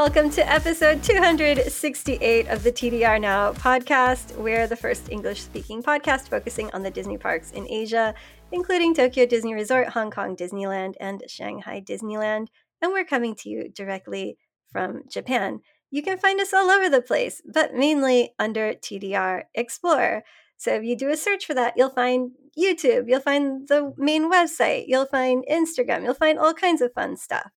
Welcome 0.00 0.30
to 0.30 0.50
episode 0.50 1.02
268 1.02 2.48
of 2.48 2.62
the 2.62 2.72
TDR 2.72 3.20
Now 3.20 3.52
podcast. 3.52 4.34
We're 4.34 4.66
the 4.66 4.74
first 4.74 5.10
English 5.10 5.42
speaking 5.42 5.82
podcast 5.82 6.30
focusing 6.30 6.70
on 6.70 6.82
the 6.82 6.90
Disney 6.90 7.18
parks 7.18 7.50
in 7.50 7.68
Asia, 7.68 8.14
including 8.50 8.94
Tokyo 8.94 9.26
Disney 9.26 9.52
Resort, 9.52 9.90
Hong 9.90 10.10
Kong 10.10 10.34
Disneyland, 10.36 10.94
and 11.00 11.22
Shanghai 11.28 11.82
Disneyland. 11.82 12.46
And 12.80 12.92
we're 12.92 13.04
coming 13.04 13.34
to 13.40 13.50
you 13.50 13.68
directly 13.68 14.38
from 14.72 15.02
Japan. 15.06 15.60
You 15.90 16.02
can 16.02 16.16
find 16.16 16.40
us 16.40 16.54
all 16.54 16.70
over 16.70 16.88
the 16.88 17.02
place, 17.02 17.42
but 17.44 17.74
mainly 17.74 18.32
under 18.38 18.72
TDR 18.72 19.42
Explorer. 19.54 20.22
So 20.56 20.76
if 20.76 20.82
you 20.82 20.96
do 20.96 21.10
a 21.10 21.16
search 21.16 21.44
for 21.44 21.52
that, 21.52 21.74
you'll 21.76 21.90
find 21.90 22.30
YouTube, 22.58 23.04
you'll 23.06 23.20
find 23.20 23.68
the 23.68 23.92
main 23.98 24.32
website, 24.32 24.84
you'll 24.86 25.04
find 25.04 25.44
Instagram, 25.46 26.04
you'll 26.04 26.14
find 26.14 26.38
all 26.38 26.54
kinds 26.54 26.80
of 26.80 26.94
fun 26.94 27.18
stuff. 27.18 27.50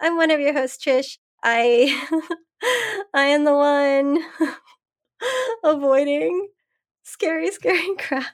I'm 0.00 0.16
one 0.16 0.32
of 0.32 0.40
your 0.40 0.54
hosts, 0.54 0.84
Trish. 0.84 1.18
I 1.44 2.00
I 3.14 3.24
am 3.26 3.44
the 3.44 3.54
one 3.54 4.18
avoiding 5.64 6.48
scary, 7.02 7.50
scary 7.52 7.94
crowds. 7.96 8.26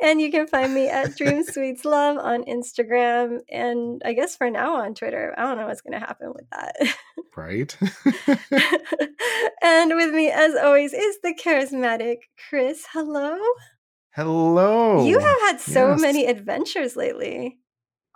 And 0.00 0.18
you 0.18 0.30
can 0.30 0.46
find 0.46 0.72
me 0.72 0.88
at 0.88 1.14
Dream 1.16 1.44
Sweets 1.44 1.84
Love 1.84 2.16
on 2.16 2.44
Instagram 2.44 3.40
and 3.50 4.00
I 4.02 4.14
guess 4.14 4.34
for 4.34 4.48
now 4.48 4.76
on 4.76 4.94
Twitter. 4.94 5.34
I 5.36 5.42
don't 5.42 5.58
know 5.58 5.66
what's 5.66 5.82
going 5.82 5.92
to 5.92 6.06
happen 6.06 6.32
with 6.34 6.48
that. 6.52 6.74
Right. 7.36 7.76
and 9.62 9.94
with 9.94 10.14
me, 10.14 10.30
as 10.30 10.54
always, 10.56 10.94
is 10.94 11.18
the 11.22 11.34
charismatic 11.34 12.16
Chris. 12.48 12.86
Hello. 12.92 13.36
Hello. 14.14 15.04
You 15.06 15.18
have 15.18 15.40
had 15.40 15.60
so 15.60 15.90
Yes. 15.90 16.00
many 16.00 16.26
adventures 16.26 16.96
lately. 16.96 17.58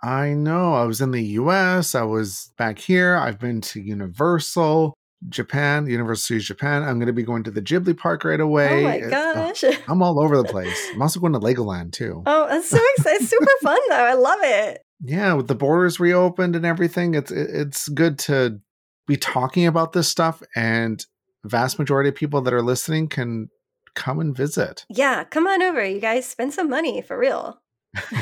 I 0.03 0.29
know. 0.33 0.73
I 0.75 0.83
was 0.83 1.01
in 1.01 1.11
the 1.11 1.23
US. 1.23 1.95
I 1.95 2.03
was 2.03 2.51
back 2.57 2.77
here. 2.79 3.15
I've 3.15 3.39
been 3.39 3.61
to 3.61 3.81
Universal, 3.81 4.93
Japan, 5.29 5.87
University 5.87 6.35
of 6.37 6.43
Japan. 6.43 6.83
I'm 6.83 6.97
going 6.99 7.07
to 7.07 7.13
be 7.13 7.23
going 7.23 7.43
to 7.43 7.51
the 7.51 7.61
Ghibli 7.61 7.97
Park 7.97 8.23
right 8.23 8.39
oh 8.39 8.43
away. 8.43 8.79
oh 8.79 8.83
my 8.83 8.95
It- 8.95 9.09
gosh. 9.09 9.63
I'm 9.87 10.03
all 10.03 10.19
over 10.19 10.37
the 10.37 10.43
place. 10.43 10.77
I'm 10.93 11.01
also 11.01 11.19
going 11.19 11.33
to 11.33 11.39
Legoland 11.39 11.93
too. 11.93 12.21
Oh, 12.25 12.47
that's 12.47 12.69
so 12.69 12.79
exciting. 12.97 13.25
Super 13.27 13.51
fun 13.63 13.79
though. 13.89 13.95
I 13.95 14.13
love 14.13 14.39
it. 14.43 14.81
Yeah, 15.03 15.33
with 15.33 15.47
the 15.47 15.55
borders 15.55 15.99
reopened 15.99 16.55
and 16.55 16.65
everything, 16.65 17.13
it's 17.15 17.31
it- 17.31 17.49
it's 17.51 17.87
good 17.89 18.19
to 18.19 18.59
be 19.07 19.15
talking 19.17 19.65
about 19.65 19.93
this 19.93 20.07
stuff 20.09 20.43
and 20.55 21.05
vast 21.45 21.79
majority 21.79 22.09
of 22.09 22.15
people 22.15 22.41
that 22.41 22.53
are 22.53 22.61
listening 22.61 23.07
can 23.07 23.47
come 23.95 24.19
and 24.19 24.35
visit. 24.35 24.85
Yeah, 24.89 25.23
come 25.23 25.47
on 25.47 25.63
over, 25.63 25.83
you 25.85 25.99
guys. 26.01 26.25
Spend 26.27 26.53
some 26.53 26.69
money 26.69 27.01
for 27.01 27.17
real. 27.17 27.59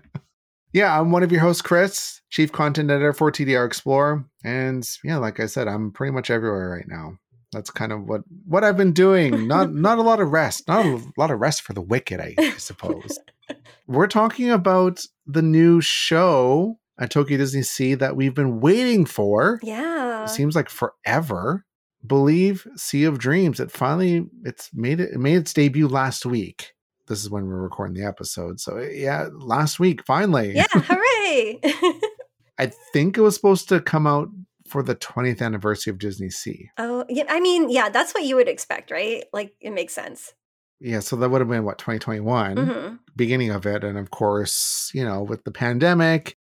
yeah, 0.74 1.00
I'm 1.00 1.12
one 1.12 1.24
of 1.24 1.32
your 1.32 1.42
hosts, 1.42 1.62
Chris, 1.62 2.22
Chief 2.30 2.52
Content 2.52 2.90
Editor 2.90 3.14
for 3.14 3.32
TDR 3.32 3.66
Explorer, 3.66 4.26
and 4.44 4.88
yeah, 5.04 5.18
like 5.18 5.40
I 5.40 5.46
said, 5.46 5.68
I'm 5.68 5.92
pretty 5.92 6.12
much 6.12 6.30
everywhere 6.30 6.70
right 6.70 6.88
now. 6.88 7.18
That's 7.54 7.70
kind 7.70 7.92
of 7.92 8.08
what 8.08 8.22
what 8.46 8.64
I've 8.64 8.78
been 8.78 8.94
doing. 8.94 9.48
Not 9.48 9.74
not 9.74 10.00
a 10.00 10.04
lot 10.04 10.20
of 10.20 10.32
rest. 10.32 10.68
Not 10.68 10.86
a 10.86 11.02
lot 11.18 11.32
of 11.32 11.40
rest 11.40 11.62
for 11.62 11.74
the 11.74 11.82
wicked, 11.82 12.20
I, 12.20 12.36
suppose. 12.58 13.20
We're 13.88 14.08
talking 14.08 14.50
about 14.50 15.06
the 15.26 15.42
new 15.42 15.80
show 15.82 16.80
at 17.00 17.12
Tokyo 17.12 17.38
Disney 17.38 17.64
Sea 17.64 17.96
that 17.96 18.16
we've 18.16 18.36
been 18.36 18.60
waiting 18.60 19.06
for. 19.06 19.60
Yeah. 19.64 20.24
It 20.24 20.30
seems 20.30 20.56
like 20.56 20.70
forever. 20.70 21.66
Believe 22.06 22.68
Sea 22.76 23.06
of 23.06 23.18
Dreams. 23.18 23.62
It 23.62 23.72
finally 23.72 24.28
it's 24.44 24.70
made 24.74 25.00
it, 25.00 25.12
it 25.14 25.20
made 25.20 25.38
its 25.38 25.54
debut 25.54 25.88
last 25.88 26.26
week. 26.26 26.74
This 27.08 27.24
is 27.24 27.30
when 27.30 27.48
we're 27.48 27.62
recording 27.62 27.96
the 28.02 28.08
episode. 28.08 28.60
So 28.60 28.80
yeah, 28.80 29.30
last 29.34 29.80
week 29.80 30.06
finally. 30.06 30.54
Yeah, 30.56 30.68
hooray. 30.74 31.60
I 32.58 32.68
think 32.94 33.18
it 33.18 33.22
was 33.22 33.36
supposed 33.36 33.68
to 33.70 33.82
come 33.82 34.08
out 34.08 34.30
for 34.68 34.84
the 34.84 34.96
20th 34.96 35.42
anniversary 35.42 35.92
of 35.92 36.00
Disney 36.00 36.30
Sea. 36.30 36.70
oh, 36.78 37.06
yeah. 37.10 37.26
I 37.30 37.40
mean, 37.40 37.70
yeah, 37.70 37.90
that's 37.90 38.14
what 38.14 38.24
you 38.24 38.36
would 38.36 38.48
expect, 38.48 38.92
right? 38.92 39.26
Like, 39.34 39.54
it 39.60 39.72
makes 39.72 39.94
sense. 39.94 40.34
Yeah, 40.80 41.00
so 41.00 41.16
that 41.18 41.30
would 41.30 41.42
have 41.42 41.50
been 41.50 41.64
what 41.66 41.78
2021, 41.78 42.58
hmm 42.58 42.96
beginning 43.16 43.52
of 43.52 43.68
it, 43.68 43.84
and 43.84 43.98
of 43.98 44.10
course, 44.10 44.90
you 44.94 45.06
know, 45.06 45.22
with 45.22 45.44
the 45.44 45.52
pandemic, 45.52 46.36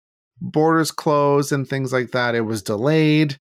borders 0.40 0.90
closed 0.90 1.50
and 1.50 1.66
things 1.66 1.94
like 1.94 2.10
that, 2.10 2.34
it 2.34 2.42
was 2.42 2.62
delayed, 2.62 3.38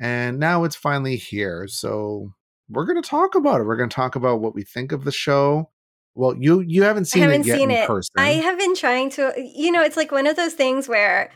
and 0.00 0.38
now 0.38 0.62
it's 0.62 0.76
finally 0.76 1.16
here. 1.16 1.66
So 1.66 2.32
we're 2.68 2.86
going 2.86 3.02
to 3.02 3.08
talk 3.08 3.34
about 3.34 3.60
it. 3.60 3.64
We're 3.64 3.76
going 3.76 3.90
to 3.90 3.96
talk 3.96 4.14
about 4.14 4.40
what 4.40 4.54
we 4.54 4.62
think 4.62 4.92
of 4.92 5.04
the 5.04 5.10
show. 5.12 5.70
Well, 6.18 6.36
you 6.36 6.60
you 6.60 6.82
haven't 6.82 7.06
seen 7.06 7.30
haven't 7.30 7.44
it 7.44 7.44
yet 7.44 7.60
seen 7.60 7.70
in 7.70 7.78
it. 7.78 7.90
person. 7.90 8.02
I 8.16 8.28
have 8.44 8.58
been 8.58 8.74
trying 8.74 9.10
to, 9.10 9.32
you 9.36 9.70
know, 9.72 9.82
it's 9.82 9.96
like 9.96 10.12
one 10.12 10.26
of 10.26 10.36
those 10.36 10.54
things 10.54 10.88
where 10.88 11.30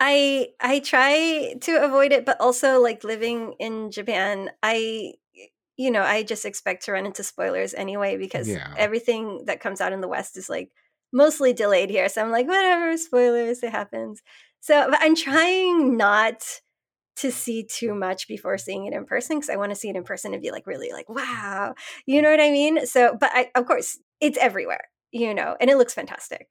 I 0.00 0.48
I 0.60 0.80
try 0.80 1.54
to 1.60 1.84
avoid 1.84 2.12
it, 2.12 2.24
but 2.24 2.40
also 2.40 2.80
like 2.80 3.04
living 3.04 3.54
in 3.58 3.90
Japan, 3.90 4.50
I 4.62 5.14
you 5.76 5.90
know, 5.92 6.02
I 6.02 6.22
just 6.24 6.44
expect 6.46 6.84
to 6.86 6.92
run 6.92 7.06
into 7.06 7.24
spoilers 7.24 7.74
anyway 7.74 8.16
because 8.18 8.56
Yeah. 8.56 8.76
everything 8.76 9.44
that 9.46 9.60
comes 9.60 9.80
out 9.80 9.92
in 9.92 10.00
the 10.02 10.08
West 10.08 10.36
is 10.36 10.48
like 10.50 10.70
mostly 11.12 11.52
delayed 11.52 11.90
here. 11.90 12.08
So 12.08 12.22
I'm 12.22 12.30
like, 12.32 12.48
whatever, 12.48 12.96
spoilers, 12.98 13.62
it 13.62 13.70
happens. 13.72 14.22
So 14.60 14.90
but 14.90 15.00
I'm 15.02 15.14
trying 15.16 15.96
not 15.96 16.44
to 17.16 17.32
see 17.32 17.64
too 17.64 17.94
much 17.94 18.28
before 18.28 18.58
seeing 18.58 18.86
it 18.86 18.92
in 18.94 19.04
person 19.04 19.36
because 19.38 19.50
I 19.50 19.56
want 19.56 19.72
to 19.72 19.76
see 19.76 19.88
it 19.88 19.96
in 19.96 20.04
person 20.04 20.32
and 20.32 20.42
be 20.42 20.52
like 20.52 20.66
really 20.66 20.92
like 20.92 21.08
wow, 21.08 21.74
you 22.06 22.22
know 22.22 22.30
what 22.30 22.40
I 22.40 22.50
mean? 22.50 22.86
So, 22.86 23.16
but 23.18 23.30
I 23.32 23.50
of 23.56 23.66
course 23.66 23.98
it's 24.20 24.38
everywhere, 24.38 24.84
you 25.10 25.34
know, 25.34 25.56
and 25.60 25.70
it 25.70 25.76
looks 25.76 25.94
fantastic. 25.94 26.48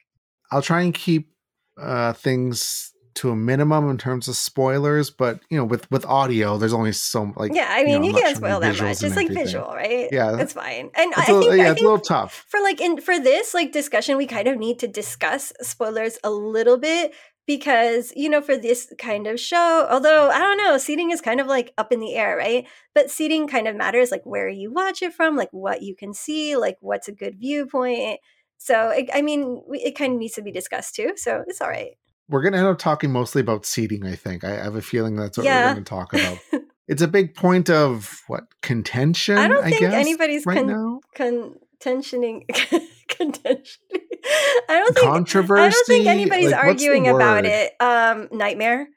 I'll 0.52 0.62
try 0.62 0.82
and 0.82 0.94
keep 0.94 1.32
uh, 1.80 2.14
things 2.14 2.94
to 3.16 3.32
a 3.32 3.36
minimum 3.36 3.90
in 3.90 3.98
terms 3.98 4.28
of 4.28 4.36
spoilers, 4.36 5.10
but 5.10 5.40
you 5.50 5.58
know, 5.58 5.66
with 5.66 5.90
with 5.90 6.06
audio, 6.06 6.58
there's 6.58 6.74
only 6.74 6.92
so 6.92 7.34
like 7.36 7.52
Yeah, 7.54 7.68
I 7.70 7.84
mean, 7.84 8.02
know, 8.02 8.08
you, 8.10 8.14
can't 8.14 8.38
spoil 8.38 8.60
that 8.60 8.78
much. 8.80 8.92
It's 8.92 9.16
like 9.16 9.26
everything. 9.26 9.36
visual, 9.46 9.68
right? 9.74 10.08
Yeah. 10.12 10.32
that's 10.34 10.54
fine. 10.54 10.92
And 10.96 11.12
It's 11.18 11.18
I 11.18 11.34
a, 11.34 11.40
think, 11.40 11.58
yeah, 11.58 11.64
I 11.64 11.72
it's 11.72 11.82
a 11.82 11.84
little 11.84 12.00
tough. 12.00 12.46
for 12.48 12.60
like 12.62 12.80
in 12.80 13.02
for 13.02 13.20
this 13.20 13.54
like 13.56 13.72
discussion, 13.72 14.18
we 14.18 14.28
kind 14.28 14.48
of 14.48 14.58
need 14.58 14.78
to 14.80 14.88
discuss 14.88 15.52
spoilers 15.62 16.20
a 16.24 16.30
little 16.30 16.78
bit 16.78 17.14
because 17.48 18.14
you 18.16 18.30
know 18.30 18.42
for 18.42 18.56
this 18.58 18.94
kind 19.00 19.26
of 19.26 19.40
show, 19.40 19.88
although 19.90 20.30
I 20.30 20.38
don't 20.40 20.58
know, 20.58 20.78
seating 20.78 21.10
is 21.12 21.22
kind 21.22 21.40
of 21.42 21.48
like 21.48 21.74
up 21.78 21.92
in 21.92 22.00
the 22.00 22.14
air, 22.14 22.38
right? 22.38 22.68
But 22.94 23.10
seating 23.10 23.48
kind 23.48 23.68
of 23.68 23.76
matters, 23.76 24.12
like 24.12 24.26
where 24.26 24.50
you 24.50 24.72
watch 24.72 25.02
it 25.02 25.14
from, 25.14 25.36
like 25.36 25.50
what 25.52 25.82
you 25.82 25.96
can 25.96 26.14
see, 26.14 26.56
like 26.56 26.78
what's 26.82 27.08
a 27.08 27.12
good 27.14 27.40
viewpoint. 27.40 28.20
So 28.58 28.90
it, 28.90 29.10
I 29.14 29.22
mean, 29.22 29.64
we, 29.68 29.80
it 29.80 29.96
kind 29.98 30.14
of 30.14 30.20
needs 30.20 30.34
to 30.36 30.42
be 30.42 30.52
discussed 30.52 30.96
too. 30.96 31.14
So 31.16 31.44
it's 31.48 31.62
all 31.62 31.70
right. 31.70 31.92
We're 32.30 32.42
gonna 32.44 32.58
end 32.58 32.68
up 32.68 32.78
talking 32.78 33.12
mostly 33.12 33.40
about 33.42 33.66
seating. 33.66 34.06
I 34.06 34.16
think 34.16 34.44
I 34.44 34.52
have 34.64 34.76
a 34.76 34.82
feeling 34.82 35.16
that's 35.16 35.38
what 35.38 35.46
Yeah. 35.46 35.68
we're 35.68 35.74
going 35.74 35.86
to 35.86 35.90
talk 35.90 36.14
about. 36.14 36.40
it's 36.88 37.02
a 37.02 37.08
big 37.08 37.34
point 37.36 37.70
of 37.70 38.22
what 38.28 38.44
contention. 38.62 39.38
I 39.38 39.48
don't 39.48 39.64
think 39.64 39.80
guess, 39.80 39.94
anybody's 39.94 40.46
right 40.46 40.58
con- 40.58 40.68
now 40.68 41.00
contentioning 41.16 42.46
contention. 43.08 43.82
I 44.70 44.80
don't 44.80 44.94
think 44.94 45.06
controversy. 45.08 45.62
I 45.64 45.70
don't 45.70 45.88
think 45.88 46.08
anybody's 46.08 46.52
like, 46.52 46.64
arguing 46.64 47.08
about 47.08 47.46
it. 47.46 47.74
Um, 47.80 48.28
nightmare. 48.32 48.88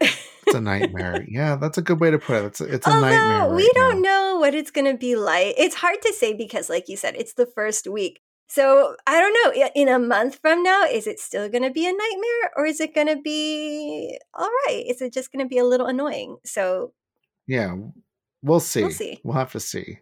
It's 0.00 0.54
a 0.54 0.60
nightmare. 0.60 1.24
yeah, 1.28 1.56
that's 1.56 1.78
a 1.78 1.82
good 1.82 2.00
way 2.00 2.10
to 2.10 2.18
put 2.18 2.36
it. 2.36 2.44
It's 2.46 2.60
a, 2.60 2.64
it's 2.74 2.86
a 2.86 2.90
Although 2.90 3.08
nightmare. 3.08 3.54
we 3.54 3.70
don't 3.74 4.02
now. 4.02 4.08
know 4.32 4.36
what 4.38 4.54
it's 4.54 4.70
going 4.70 4.86
to 4.90 4.96
be 4.98 5.16
like. 5.16 5.54
It's 5.58 5.76
hard 5.76 6.02
to 6.02 6.12
say 6.12 6.34
because, 6.34 6.68
like 6.68 6.88
you 6.88 6.96
said, 6.96 7.14
it's 7.16 7.34
the 7.34 7.46
first 7.46 7.86
week. 7.88 8.20
So 8.46 8.94
I 9.06 9.20
don't 9.20 9.56
know. 9.56 9.68
In 9.74 9.88
a 9.88 9.98
month 9.98 10.38
from 10.42 10.62
now, 10.62 10.84
is 10.84 11.06
it 11.06 11.18
still 11.18 11.48
going 11.48 11.62
to 11.64 11.70
be 11.70 11.86
a 11.86 11.92
nightmare, 11.92 12.50
or 12.56 12.66
is 12.66 12.78
it 12.80 12.94
going 12.94 13.06
to 13.08 13.16
be 13.16 14.18
all 14.34 14.50
right? 14.66 14.84
Is 14.86 15.00
it 15.00 15.12
just 15.14 15.32
going 15.32 15.44
to 15.44 15.48
be 15.48 15.58
a 15.58 15.64
little 15.64 15.86
annoying? 15.86 16.36
So 16.44 16.92
Yeah, 17.46 17.74
we'll 18.42 18.60
see. 18.60 18.90
see. 18.90 19.20
We'll 19.24 19.36
have 19.36 19.52
to 19.52 19.60
see. 19.60 19.98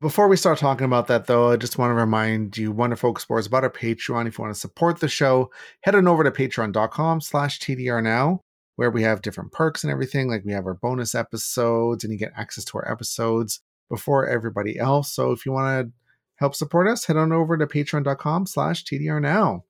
Before 0.00 0.28
we 0.28 0.36
start 0.36 0.58
talking 0.58 0.84
about 0.84 1.06
that, 1.06 1.26
though, 1.26 1.52
I 1.52 1.56
just 1.56 1.78
want 1.78 1.90
to 1.90 1.94
remind 1.94 2.58
you, 2.58 2.70
wonderful 2.70 3.10
explorers, 3.10 3.46
about 3.46 3.64
our 3.64 3.70
Patreon. 3.70 4.26
If 4.26 4.36
you 4.36 4.44
want 4.44 4.54
to 4.54 4.60
support 4.60 5.00
the 5.00 5.08
show, 5.08 5.50
head 5.80 5.94
on 5.94 6.06
over 6.06 6.22
to 6.22 6.30
patreon.com 6.30 7.22
slash 7.22 7.58
TDR 7.60 8.02
now, 8.02 8.40
where 8.76 8.90
we 8.90 9.02
have 9.04 9.22
different 9.22 9.52
perks 9.52 9.84
and 9.84 9.90
everything. 9.90 10.28
Like 10.28 10.44
we 10.44 10.52
have 10.52 10.66
our 10.66 10.74
bonus 10.74 11.14
episodes 11.14 12.04
and 12.04 12.12
you 12.12 12.18
get 12.18 12.32
access 12.36 12.64
to 12.66 12.78
our 12.78 12.90
episodes 12.90 13.60
before 13.88 14.28
everybody 14.28 14.78
else. 14.78 15.14
So 15.14 15.32
if 15.32 15.46
you 15.46 15.52
want 15.52 15.86
to 15.86 15.92
help 16.36 16.54
support 16.54 16.88
us, 16.88 17.06
head 17.06 17.16
on 17.16 17.32
over 17.32 17.56
to 17.56 17.66
patreon.com 17.66 18.46
slash 18.46 18.84
TDR 18.84 19.22
now. 19.22 19.64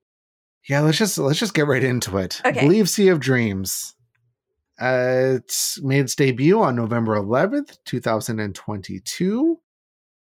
Yeah, 0.69 0.81
let's 0.81 0.99
just 0.99 1.17
let's 1.19 1.39
just 1.39 1.55
get 1.55 1.69
right 1.69 1.85
into 1.85 2.19
it. 2.19 2.41
Okay. 2.45 2.63
Believe 2.63 2.91
Sea 2.91 3.09
of 3.09 3.21
Dreams. 3.21 3.95
Uh, 4.81 5.37
it's 5.37 5.81
made 5.83 6.01
its 6.01 6.17
debut 6.17 6.61
on 6.61 6.75
November 6.75 7.17
11th, 7.17 7.79
2022. 7.85 9.61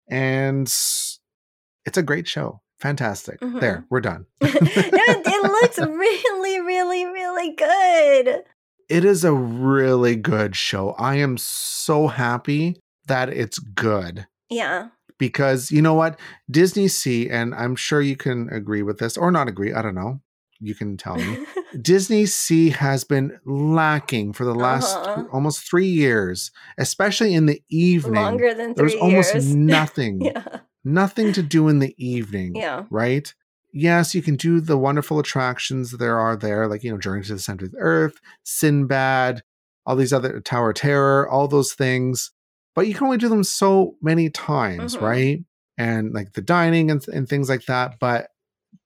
And 0.09 0.67
it's 0.67 1.97
a 1.97 2.03
great 2.03 2.27
show. 2.29 2.61
Fantastic. 2.81 3.41
Mhm. 3.41 3.61
There, 3.61 3.85
we're 3.91 4.01
done. 4.01 4.27
it, 4.41 5.23
it 5.27 5.43
looks 5.43 5.79
really, 5.79 6.61
really, 6.61 7.05
really 7.07 7.55
good. 7.55 8.45
it 8.91 9.05
is 9.05 9.25
a 9.25 9.33
really 9.33 10.17
good 10.17 10.55
show. 10.55 10.91
I 10.99 11.17
am 11.17 11.37
so 11.39 12.09
happy 12.09 12.79
that 13.07 13.29
it's 13.31 13.59
good 13.59 14.27
Yeah. 14.51 14.89
because 15.19 15.71
you 15.71 15.81
know 15.81 15.95
what? 15.95 16.19
Disney 16.51 16.89
Sea, 16.89 17.31
and 17.31 17.55
I'm 17.55 17.77
sure 17.77 18.01
you 18.03 18.17
can 18.17 18.49
agree 18.51 18.83
with 18.83 18.99
this 18.99 19.17
or 19.17 19.31
not 19.31 19.49
agree, 19.49 19.73
I 19.73 19.81
don't 19.83 19.95
know. 19.95 20.21
You 20.61 20.75
can 20.75 20.97
tell 20.97 21.17
me. 21.17 21.45
Disney 21.81 22.27
Sea 22.27 22.71
has 22.71 23.05
been 23.05 23.39
lacking 23.45 24.33
for 24.33 24.45
the 24.45 24.55
last 24.55 24.97
Uh-huh. 24.97 25.15
th- 25.17 25.27
almost 25.33 25.69
three 25.69 25.87
years, 25.89 26.51
especially 26.79 27.35
in 27.35 27.47
the 27.47 27.63
evening. 27.69 28.15
Longer 28.23 28.55
than 28.55 28.75
There's 28.75 28.93
three 28.93 29.01
almost 29.01 29.35
years. 29.35 29.55
nothing, 29.55 30.21
yeah. 30.21 30.45
nothing 30.85 31.33
to 31.33 31.43
do 31.43 31.69
in 31.69 31.79
the 31.81 31.95
evening. 31.99 32.55
Yeah. 32.57 32.85
Right? 32.91 33.33
Yes, 33.73 34.15
you 34.15 34.23
can 34.23 34.37
do 34.37 34.61
the 34.61 34.79
wonderful 34.79 35.19
attractions 35.19 35.91
that 35.91 35.97
there 35.97 36.19
are 36.21 36.37
there, 36.37 36.69
like, 36.69 36.85
you 36.85 36.93
know, 36.93 36.99
Journey 36.99 37.25
to 37.25 37.33
the 37.35 37.39
Center 37.41 37.65
of 37.65 37.73
the 37.73 37.79
Earth, 37.79 38.21
Sinbad, 38.45 39.43
all 39.85 39.97
these 39.97 40.13
other 40.13 40.41
Tower 40.41 40.71
of 40.71 40.77
Terror, 40.77 41.29
all 41.29 41.49
those 41.49 41.75
things. 41.75 42.31
But 42.75 42.87
you 42.87 42.95
can 42.95 43.05
only 43.07 43.19
do 43.19 43.29
them 43.29 43.45
so 43.45 43.97
many 44.01 44.31
times, 44.31 44.97
Mhm. 44.97 45.01
right? 45.01 45.45
And 45.77 46.13
like 46.15 46.33
the 46.35 46.41
dining 46.41 46.91
and, 46.91 47.05
and 47.09 47.29
things 47.29 47.49
like 47.49 47.67
that. 47.67 47.99
But 47.99 48.29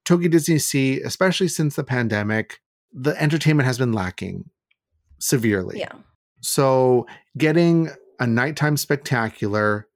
Tokyo 0.08 0.31
Disney 0.31 0.58
Sea, 0.58 1.02
especially 1.02 1.49
since 1.49 1.76
the 1.76 1.84
pandemic, 1.84 2.60
the 2.94 3.20
entertainment 3.22 3.66
has 3.66 3.76
been 3.76 3.93
lacking 3.93 4.49
severely. 5.19 5.81
Yeah. 5.81 5.93
So 6.40 7.06
getting 7.37 7.90
a 8.19 8.26
nighttime 8.26 8.78
spectacular 8.78 9.87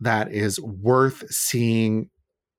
that 0.00 0.32
is 0.32 0.60
worth 0.60 1.30
seeing 1.32 2.10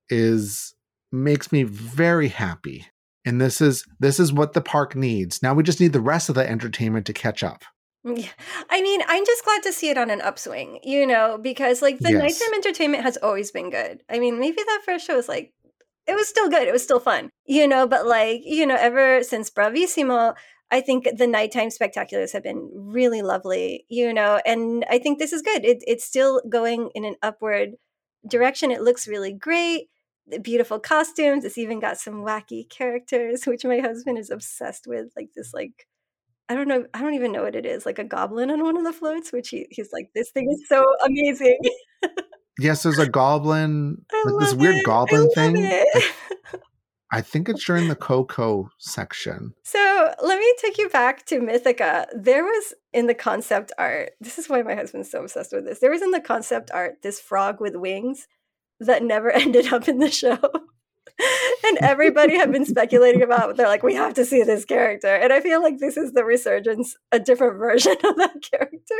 is 0.08 0.74
makes 1.12 1.52
me 1.52 1.62
very 1.62 2.28
happy. 2.28 2.86
And 3.26 3.38
this 3.38 3.60
is 3.60 3.84
this 4.00 4.18
is 4.18 4.32
what 4.32 4.54
the 4.54 4.62
park 4.62 4.96
needs. 4.96 5.42
Now 5.42 5.52
we 5.52 5.62
just 5.64 5.80
need 5.80 5.92
the 5.92 6.00
rest 6.00 6.30
of 6.30 6.36
the 6.36 6.48
entertainment 6.48 7.04
to 7.04 7.12
catch 7.12 7.42
up. 7.44 7.64
I 8.70 8.80
mean, 8.80 9.00
I'm 9.06 9.26
just 9.26 9.44
glad 9.44 9.62
to 9.64 9.72
see 9.72 9.90
it 9.90 9.98
on 9.98 10.08
an 10.08 10.20
upswing, 10.22 10.80
you 10.82 11.06
know, 11.06 11.36
because 11.36 11.82
like 11.82 11.98
the 11.98 12.12
Yes. 12.12 12.22
nighttime 12.22 12.54
entertainment 12.54 13.02
has 13.02 13.18
always 13.18 13.50
been 13.50 13.68
good. 13.70 14.02
I 14.08 14.18
mean, 14.18 14.40
maybe 14.40 14.56
that 14.56 14.82
first 14.86 15.06
show 15.06 15.16
was 15.16 15.28
like, 15.28 15.52
it 16.08 16.14
was 16.14 16.28
still 16.28 16.48
good. 16.48 16.66
It 16.66 16.72
was 16.72 16.82
still 16.82 17.00
fun, 17.00 17.30
you 17.46 17.68
know, 17.68 17.86
but 17.86 18.06
like, 18.06 18.40
you 18.44 18.66
know, 18.66 18.76
ever 18.76 19.22
since 19.22 19.50
Bravissimo, 19.50 20.34
I 20.70 20.80
think 20.80 21.08
the 21.16 21.26
nighttime 21.26 21.68
spectaculars 21.68 22.32
have 22.32 22.42
been 22.42 22.70
really 22.72 23.22
lovely, 23.22 23.84
you 23.88 24.12
know, 24.12 24.40
and 24.46 24.84
I 24.90 24.98
think 24.98 25.18
this 25.18 25.32
is 25.32 25.42
good. 25.42 25.64
It, 25.64 25.82
it's 25.86 26.04
still 26.04 26.40
going 26.48 26.90
in 26.94 27.04
an 27.04 27.16
upward 27.22 27.74
direction. 28.28 28.70
It 28.70 28.82
looks 28.82 29.08
really 29.08 29.32
great. 29.32 29.88
The 30.26 30.38
beautiful 30.40 30.78
costumes. 30.78 31.44
It's 31.44 31.58
even 31.58 31.80
got 31.80 31.98
some 31.98 32.24
wacky 32.24 32.68
characters, 32.68 33.44
which 33.46 33.64
my 33.64 33.78
husband 33.78 34.18
is 34.18 34.30
obsessed 34.30 34.86
with, 34.86 35.08
like 35.16 35.30
this, 35.36 35.52
like 35.54 35.86
I 36.48 36.54
don't 36.54 36.68
know. 36.68 36.86
I 36.94 37.02
don't 37.02 37.14
even 37.14 37.32
know 37.32 37.42
what 37.44 37.54
it 37.56 37.66
is. 37.66 37.84
Like 37.86 37.98
a 37.98 38.04
goblin 38.04 38.50
on 38.50 38.62
one 38.64 38.76
of 38.78 38.84
the 38.84 38.92
floats, 38.92 39.32
which 39.32 39.50
he, 39.50 39.66
he's 39.70 39.90
like, 39.92 40.10
this 40.14 40.30
thing 40.30 40.50
is 40.50 40.66
so 40.68 40.84
amazing. 41.06 41.58
Yes, 42.58 42.82
there's 42.82 42.98
a 42.98 43.08
goblin, 43.08 44.04
I 44.12 44.24
like 44.26 44.44
this 44.44 44.54
weird 44.54 44.76
it. 44.76 44.84
Goblin 44.84 45.30
thing. 45.30 45.56
I. 45.58 46.10
I 47.10 47.22
think 47.22 47.48
it's 47.48 47.64
during 47.64 47.88
the 47.88 47.96
Coco 47.96 48.68
section. 48.78 49.54
so 49.62 50.12
let 50.22 50.38
me 50.38 50.54
take 50.60 50.76
you 50.76 50.90
back 50.90 51.24
to 51.26 51.40
Mythica. 51.40 52.06
There 52.14 52.44
was 52.44 52.74
in 52.92 53.06
the 53.06 53.14
concept 53.14 53.72
art. 53.78 54.10
This 54.20 54.38
is 54.38 54.48
why 54.48 54.62
my 54.62 54.74
husband's 54.74 55.10
so 55.10 55.22
obsessed 55.22 55.52
with 55.52 55.64
this. 55.64 55.78
There 55.78 55.90
was 55.90 56.02
in 56.02 56.10
the 56.10 56.20
concept 56.20 56.70
art 56.72 56.98
this 57.02 57.18
frog 57.18 57.60
with 57.60 57.76
wings 57.76 58.26
that 58.80 59.02
never 59.02 59.30
ended 59.32 59.72
up 59.72 59.88
in 59.88 59.98
the 59.98 60.10
show. 60.10 60.38
and 61.64 61.78
everybody 61.78 62.36
had 62.36 62.52
been 62.52 62.66
speculating 62.66 63.22
about 63.22 63.56
they're 63.56 63.66
like 63.66 63.82
we 63.82 63.94
have 63.94 64.14
to 64.14 64.24
see 64.24 64.44
this 64.44 64.64
character 64.64 65.08
and 65.08 65.32
i 65.32 65.40
feel 65.40 65.60
like 65.60 65.78
this 65.78 65.96
is 65.96 66.12
the 66.12 66.24
resurgence 66.24 66.94
a 67.10 67.18
different 67.18 67.58
version 67.58 67.96
of 68.04 68.16
that 68.16 68.36
character 68.40 68.94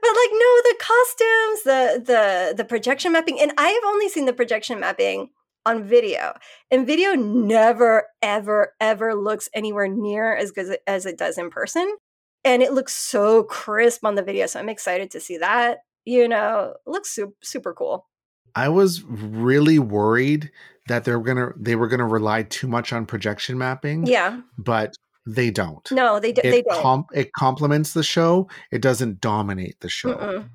but 0.00 0.08
like 0.08 0.30
no 0.32 0.56
the 0.62 0.76
costumes 0.80 1.62
the 1.64 2.02
the 2.04 2.54
the 2.56 2.64
projection 2.64 3.12
mapping 3.12 3.40
and 3.40 3.52
i 3.58 3.68
have 3.68 3.84
only 3.86 4.08
seen 4.08 4.24
the 4.24 4.32
projection 4.32 4.80
mapping 4.80 5.30
on 5.66 5.84
video 5.84 6.34
and 6.70 6.86
video 6.86 7.14
never 7.14 8.06
ever 8.22 8.72
ever 8.80 9.14
looks 9.14 9.48
anywhere 9.54 9.88
near 9.88 10.34
as 10.34 10.50
good 10.50 10.78
as 10.86 11.06
it 11.06 11.18
does 11.18 11.36
in 11.36 11.50
person 11.50 11.96
and 12.44 12.62
it 12.62 12.72
looks 12.72 12.94
so 12.94 13.42
crisp 13.42 14.04
on 14.04 14.14
the 14.14 14.22
video 14.22 14.46
so 14.46 14.58
i'm 14.58 14.68
excited 14.68 15.10
to 15.10 15.20
see 15.20 15.36
that 15.38 15.78
you 16.08 16.26
know 16.26 16.74
looks 16.86 17.10
super, 17.10 17.34
super 17.42 17.74
cool. 17.74 18.06
I 18.54 18.70
was 18.70 19.02
really 19.04 19.78
worried 19.78 20.50
that 20.88 21.04
they 21.04 21.12
were 21.14 21.22
gonna 21.22 21.52
they 21.56 21.76
were 21.76 21.86
gonna 21.86 22.06
rely 22.06 22.44
too 22.44 22.66
much 22.66 22.92
on 22.92 23.04
projection 23.04 23.58
mapping, 23.58 24.06
yeah. 24.06 24.40
but 24.56 24.94
they 25.34 25.50
don't. 25.50 25.86
no 25.92 26.18
they, 26.20 26.32
do, 26.32 26.40
they 26.42 26.60
it 26.60 26.66
don't 26.68 26.82
com- 26.82 27.06
it 27.12 27.32
complements 27.34 27.92
the 27.92 28.02
show. 28.02 28.48
It 28.72 28.80
doesn't 28.82 29.20
dominate 29.20 29.76
the 29.80 29.88
show, 29.88 30.14
Mm-mm. 30.14 30.48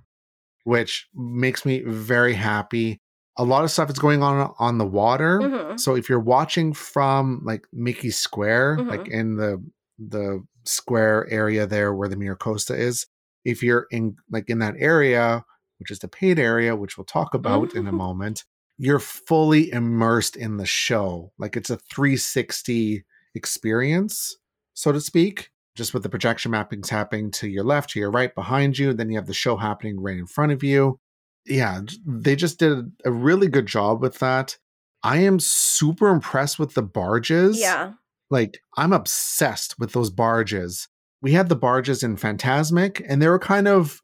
which 0.64 1.08
makes 1.14 1.66
me 1.66 1.82
very 1.86 2.34
happy. 2.34 3.00
A 3.38 3.44
lot 3.44 3.64
of 3.64 3.72
stuff 3.72 3.90
is 3.90 4.00
going 4.00 4.22
on 4.24 4.54
on 4.60 4.78
the 4.78 4.86
water. 4.86 5.40
Mhm. 5.40 5.80
So 5.80 5.96
if 5.96 6.08
you're 6.10 6.20
watching 6.20 6.74
from 6.74 7.42
like 7.44 7.66
Mickey 7.74 8.10
Square, 8.12 8.78
Mhm. 8.78 8.88
like 8.90 9.08
in 9.08 9.36
the 9.38 9.64
the 10.00 10.44
square 10.66 11.28
area 11.30 11.68
there 11.68 11.94
where 11.94 12.08
the 12.10 12.16
Miracosta 12.16 12.76
is, 12.78 13.06
if 13.46 13.62
you're 13.62 13.86
in 13.92 14.16
like 14.32 14.50
in 14.50 14.60
that 14.60 14.76
area, 14.78 15.44
which 15.80 15.92
is 15.92 16.00
the 16.00 16.08
paid 16.08 16.40
area, 16.40 16.76
which 16.76 16.98
we'll 16.98 17.06
talk 17.06 17.34
about 17.34 17.74
in 17.76 17.86
a 17.88 17.92
Mhm. 17.92 17.96
moment, 17.98 18.44
you're 18.78 19.00
fully 19.00 19.72
immersed 19.72 20.36
in 20.36 20.58
the 20.58 20.66
show. 20.66 21.32
Like 21.38 21.56
it's 21.58 21.70
a 21.70 21.78
360 21.78 23.04
experience, 23.36 24.38
so 24.74 24.92
to 24.92 25.00
speak. 25.02 25.50
Just 25.76 25.94
with 25.94 26.04
the 26.04 26.10
projection 26.10 26.52
mappings 26.52 26.90
happening 26.90 27.32
to 27.32 27.48
your 27.48 27.64
left, 27.64 27.90
to 27.92 28.00
your 28.00 28.12
right, 28.12 28.34
behind 28.36 28.78
you, 28.78 28.94
then 28.94 29.10
you 29.10 29.18
have 29.18 29.26
the 29.26 29.34
show 29.34 29.58
happening 29.58 30.00
right 30.00 30.18
in 30.18 30.28
front 30.28 30.52
of 30.52 30.62
you. 30.64 31.00
Yeah, 31.46 31.82
they 32.06 32.36
just 32.36 32.60
did 32.60 32.92
a 33.04 33.12
really 33.12 33.48
good 33.48 33.66
job 33.66 34.02
with 34.02 34.20
that. 34.20 34.58
I 35.02 35.18
am 35.18 35.40
super 35.40 36.10
impressed 36.10 36.60
with 36.60 36.76
the 36.76 36.84
barges. 36.84 37.60
yeah 37.60 37.94
Like, 38.30 38.60
I'm 38.78 38.94
obsessed 38.94 39.80
with 39.80 39.94
those 39.94 40.10
barges. 40.12 40.88
We 41.22 41.34
had 41.34 41.50
the 41.50 41.56
barges 41.56 42.04
in 42.04 42.18
Phantasmic, 42.18 43.04
and 43.08 43.22
they 43.22 43.28
were 43.28 43.40
kind 43.40 43.68
of, 43.68 44.00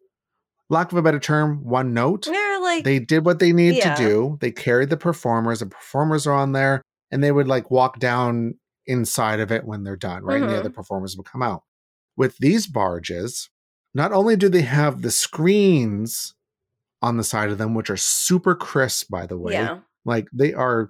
lack 0.70 0.92
of 0.92 0.98
a 0.98 1.02
better 1.02 1.20
term, 1.20 1.64
one 1.64 1.94
note. 1.94 2.26
they're 2.26 2.60
like 2.62 2.84
They 2.84 3.00
did 3.00 3.26
what 3.26 3.40
they 3.40 3.54
need 3.54 3.76
Yeah. 3.76 3.96
to 3.96 4.04
do. 4.04 4.38
They 4.42 4.52
carried 4.52 4.90
the 4.90 4.98
performers. 4.98 5.60
The 5.62 5.68
performers 5.68 6.28
are 6.28 6.34
on 6.34 6.52
there, 6.52 6.82
and 7.12 7.24
they 7.24 7.32
would 7.32 7.48
like 7.48 7.72
walk 7.72 8.00
down 8.00 8.59
inside 8.90 9.40
of 9.40 9.52
it 9.52 9.64
when 9.64 9.84
they're 9.84 9.96
done, 9.96 10.24
right? 10.24 10.42
And 10.42 10.52
the 10.52 10.60
other 10.60 10.70
performers 10.70 11.16
will 11.16 11.24
come 11.24 11.42
out. 11.42 11.64
With 12.18 12.38
these 12.40 12.68
barges, 12.68 13.50
not 13.94 14.12
only 14.12 14.36
do 14.36 14.50
they 14.50 14.64
have 14.64 15.02
the 15.02 15.12
screens 15.12 16.34
on 17.02 17.16
the 17.18 17.24
side 17.24 17.50
of 17.50 17.58
them, 17.58 17.74
which 17.74 17.90
are 17.90 17.96
super 17.98 18.56
crisp, 18.56 19.10
by 19.10 19.26
the 19.26 19.38
way, 19.38 19.54
yeah 19.54 19.80
like 20.06 20.28
they 20.34 20.54
are 20.54 20.90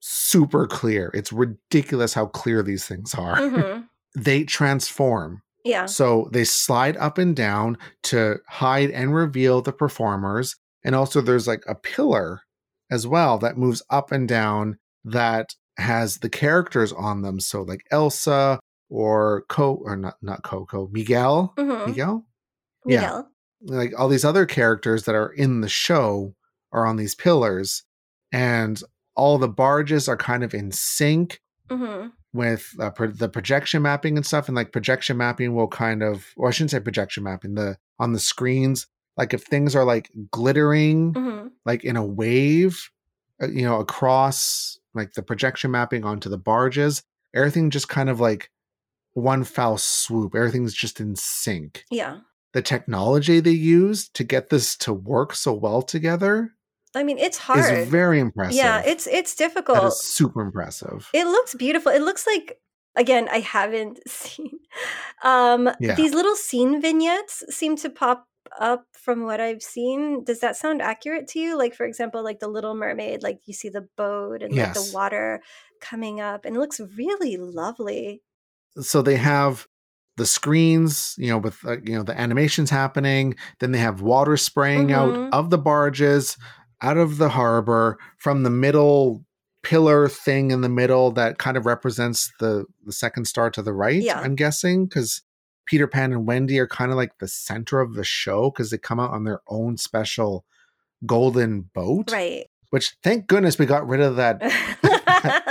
super 0.00 0.66
clear. 0.66 1.10
It's 1.14 1.32
ridiculous 1.32 2.14
how 2.14 2.26
clear 2.26 2.62
these 2.62 2.86
things 2.86 3.14
are. 3.14 3.36
hmm 3.36 3.80
They 4.16 4.42
transform. 4.42 5.42
yeah 5.64 5.86
So 5.86 6.28
they 6.32 6.42
slide 6.44 6.96
up 6.96 7.16
and 7.16 7.36
down 7.36 7.78
to 8.04 8.38
hide 8.48 8.90
and 8.90 9.14
reveal 9.14 9.62
the 9.62 9.72
performers. 9.72 10.56
And 10.84 10.94
also 10.96 11.20
there's 11.20 11.46
like 11.46 11.62
a 11.68 11.76
pillar 11.76 12.40
as 12.90 13.06
well 13.06 13.38
that 13.38 13.56
moves 13.56 13.82
up 13.88 14.10
and 14.10 14.26
down 14.28 14.78
that 15.04 15.54
has 15.80 16.18
the 16.18 16.28
characters 16.28 16.92
on 16.92 17.22
them. 17.22 17.40
So 17.40 17.62
like 17.62 17.84
Elsa 17.90 18.60
or 18.88 19.44
Co 19.48 19.74
or 19.74 19.96
not 19.96 20.16
not 20.22 20.42
Coco, 20.42 20.88
Miguel. 20.92 21.54
hmm 21.58 21.86
Miguel? 21.86 22.26
Yeah. 22.86 23.22
Like 23.62 23.92
all 23.98 24.08
these 24.08 24.24
other 24.24 24.46
characters 24.46 25.04
that 25.04 25.14
are 25.14 25.30
in 25.30 25.60
the 25.60 25.68
show 25.68 26.34
are 26.72 26.86
on 26.86 26.96
these 26.96 27.14
pillars. 27.14 27.84
And 28.32 28.82
all 29.16 29.38
the 29.38 29.48
barges 29.48 30.08
are 30.08 30.16
kind 30.16 30.42
of 30.44 30.54
in 30.54 30.72
sync 30.72 31.40
hmm 31.70 32.06
with 32.32 32.74
uh, 32.80 32.90
pro- 32.90 33.08
the 33.10 33.28
projection 33.28 33.82
mapping 33.82 34.16
and 34.16 34.24
stuff 34.24 34.46
and 34.48 34.54
like 34.56 34.70
projection 34.70 35.16
mapping 35.16 35.52
will 35.54 35.66
kind 35.66 36.00
of 36.00 36.26
or 36.36 36.46
i 36.48 36.50
shouldn't 36.52 36.70
say 36.70 36.78
projection 36.78 37.24
mapping 37.24 37.54
the 37.54 37.76
on 37.98 38.12
the 38.12 38.20
screens 38.20 38.86
like 39.16 39.34
if 39.34 39.42
things 39.42 39.74
are 39.74 39.84
like 39.84 40.10
glittering 40.30 41.12
hmm 41.12 41.48
like 41.66 41.84
in 41.84 41.96
a 41.96 42.04
wave 42.04 42.88
uh, 43.42 43.48
you 43.48 43.62
know 43.62 43.80
across 43.80 44.78
like 44.94 45.12
the 45.14 45.22
projection 45.22 45.70
mapping 45.70 46.04
onto 46.04 46.28
the 46.28 46.38
barges 46.38 47.02
everything 47.34 47.70
just 47.70 47.88
kind 47.88 48.08
of 48.10 48.20
like 48.20 48.50
one 49.14 49.44
foul 49.44 49.76
swoop 49.78 50.34
everything's 50.34 50.74
just 50.74 51.00
in 51.00 51.14
sync 51.16 51.84
Yeah. 51.90 52.18
the 52.52 52.62
technology 52.62 53.40
they 53.40 53.50
used 53.50 54.14
to 54.14 54.24
get 54.24 54.50
this 54.50 54.76
to 54.78 54.92
work 54.92 55.34
so 55.34 55.52
well 55.52 55.82
together 55.82 56.52
I 56.92 57.04
mean, 57.04 57.18
it's 57.18 57.38
hard. 57.38 57.60
is 57.78 57.88
very 57.88 58.18
impressive 58.18 58.56
yeah, 58.56 58.82
it's 58.84 59.06
it's 59.06 59.36
difficult. 59.36 59.94
super 59.96 60.40
impressive 60.42 61.08
It 61.14 61.24
looks 61.26 61.54
beautiful. 61.54 61.92
It 61.92 62.02
looks 62.02 62.26
like 62.26 62.58
again, 62.96 63.28
I 63.30 63.38
haven't 63.38 64.00
seen 64.08 64.50
um 65.22 65.70
Yeah. 65.78 65.94
these 65.94 66.14
little 66.14 66.34
scene 66.34 66.80
vignettes 66.82 67.44
seem 67.50 67.76
to 67.76 67.90
pop 67.90 68.26
up 68.58 68.84
from 68.92 69.24
what 69.24 69.40
I've 69.40 69.62
seen. 69.62 70.24
Does 70.24 70.40
that 70.40 70.56
sound 70.56 70.82
accurate 70.82 71.28
to 71.28 71.38
you? 71.38 71.56
Like 71.58 71.74
for 71.74 71.86
example, 71.86 72.22
like 72.24 72.40
the 72.40 72.48
Little 72.48 72.74
Mermaid, 72.74 73.22
like 73.22 73.40
you 73.46 73.54
see 73.54 73.68
the 73.68 73.86
boat 73.96 74.42
and 74.42 74.54
like 74.54 74.74
the 74.74 74.90
water 74.94 75.40
coming 75.80 76.20
up 76.20 76.44
and 76.44 76.56
it 76.56 76.58
looks 76.58 76.80
really 76.96 77.36
lovely. 77.36 78.22
so 78.80 79.02
they 79.02 79.16
have 79.16 79.66
the 80.16 80.26
screens 80.26 81.14
you 81.16 81.28
know 81.28 81.38
with 81.38 81.56
uh, 81.64 81.76
you 81.84 81.94
know 81.94 82.02
the 82.02 82.18
animations 82.20 82.68
happening 82.70 83.34
then 83.58 83.72
they 83.72 83.78
have 83.78 84.02
water 84.02 84.36
spraying 84.36 84.88
Mhm. 84.88 84.92
out 85.28 85.32
of 85.32 85.48
the 85.50 85.56
barges 85.58 86.36
out 86.82 86.96
of 86.98 87.16
the 87.16 87.30
harbor 87.30 87.98
from 88.18 88.42
the 88.42 88.50
middle 88.50 89.24
pillar 89.62 90.08
thing 90.08 90.50
in 90.50 90.60
the 90.60 90.68
middle 90.68 91.10
that 91.12 91.38
kind 91.38 91.56
of 91.56 91.64
represents 91.66 92.30
the 92.38 92.64
the 92.84 92.92
second 92.92 93.24
star 93.26 93.50
to 93.50 93.62
the 93.62 93.72
right. 93.72 94.02
Yeah. 94.02 94.20
I'm 94.20 94.34
guessing 94.34 94.86
because 94.86 95.22
Peter 95.70 95.86
Pan 95.86 96.10
and 96.12 96.26
Wendy 96.26 96.58
are 96.58 96.66
kind 96.66 96.90
of 96.90 96.96
like 96.96 97.16
the 97.20 97.28
center 97.28 97.80
of 97.80 97.94
the 97.94 98.02
show 98.02 98.50
because 98.50 98.70
they 98.72 98.76
come 98.78 98.98
out 98.98 99.12
on 99.12 99.22
their 99.22 99.40
own 99.46 99.76
special 99.76 100.44
golden 101.06 101.60
boat. 101.72 102.10
Right. 102.10 102.46
Which 102.70 102.96
thank 103.04 103.28
goodness 103.28 103.56
we 103.56 103.66
got 103.66 103.86
rid 103.86 104.00
of 104.00 104.16
that 104.16 104.40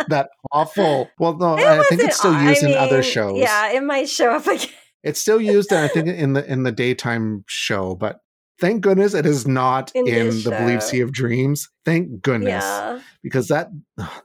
that 0.09 0.29
awful. 0.51 1.09
Well, 1.19 1.38
no, 1.38 1.57
It 1.57 1.63
I 1.65 1.83
think 1.83 2.01
it's 2.01 2.17
still 2.17 2.31
aw- 2.31 2.38
I 2.39 2.49
used 2.49 2.63
in 2.63 2.73
other 2.73 3.01
shows. 3.01 3.38
Yeah, 3.39 3.71
it 3.71 3.81
might 3.83 4.09
show 4.09 4.31
up 4.31 4.45
again. 4.45 4.67
It's 5.03 5.21
still 5.21 5.39
used, 5.39 5.71
I 5.71 5.88
think, 5.88 6.07
in 6.09 6.33
the 6.33 6.45
in 6.45 6.63
the 6.63 6.73
daytime 6.73 7.45
show, 7.47 7.95
but 7.95 8.19
thank 8.59 8.81
goodness 8.81 9.13
it 9.13 9.25
is 9.25 9.47
not 9.47 9.93
In 9.95 10.05
in, 10.05 10.43
the 10.43 10.49
Believe. 10.51 10.83
Sea 10.83 10.99
of 10.99 11.13
Dreams. 11.13 11.69
Thank 11.85 12.21
goodness, 12.21 12.63
Yeah. 12.63 12.99
because 13.23 13.47
that 13.47 13.69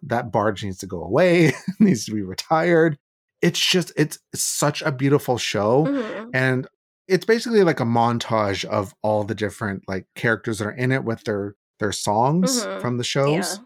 that 0.02 0.32
barge 0.32 0.64
needs 0.64 0.78
to 0.78 0.86
go 0.86 1.00
away, 1.04 1.52
needs 1.78 2.04
to 2.06 2.12
be 2.12 2.22
retired. 2.22 2.98
It's 3.44 3.60
just 3.60 3.92
it's, 3.96 4.18
such 4.34 4.80
a 4.82 4.90
beautiful 4.90 5.36
show, 5.38 5.86
Mhm. 5.86 6.30
and 6.32 6.66
it's 7.06 7.26
basically 7.26 7.62
like 7.62 7.80
a 7.80 7.84
montage 7.84 8.64
of 8.64 8.94
all 9.02 9.24
the 9.24 9.34
different 9.34 9.82
like 9.86 10.06
characters 10.14 10.58
that 10.58 10.66
are 10.66 10.72
in 10.84 10.90
it 10.92 11.04
with 11.04 11.24
their 11.24 11.54
their 11.78 11.92
songs 11.92 12.64
Mhm. 12.64 12.80
from 12.80 12.96
the 12.98 13.04
shows. 13.04 13.58
Yeah. 13.58 13.64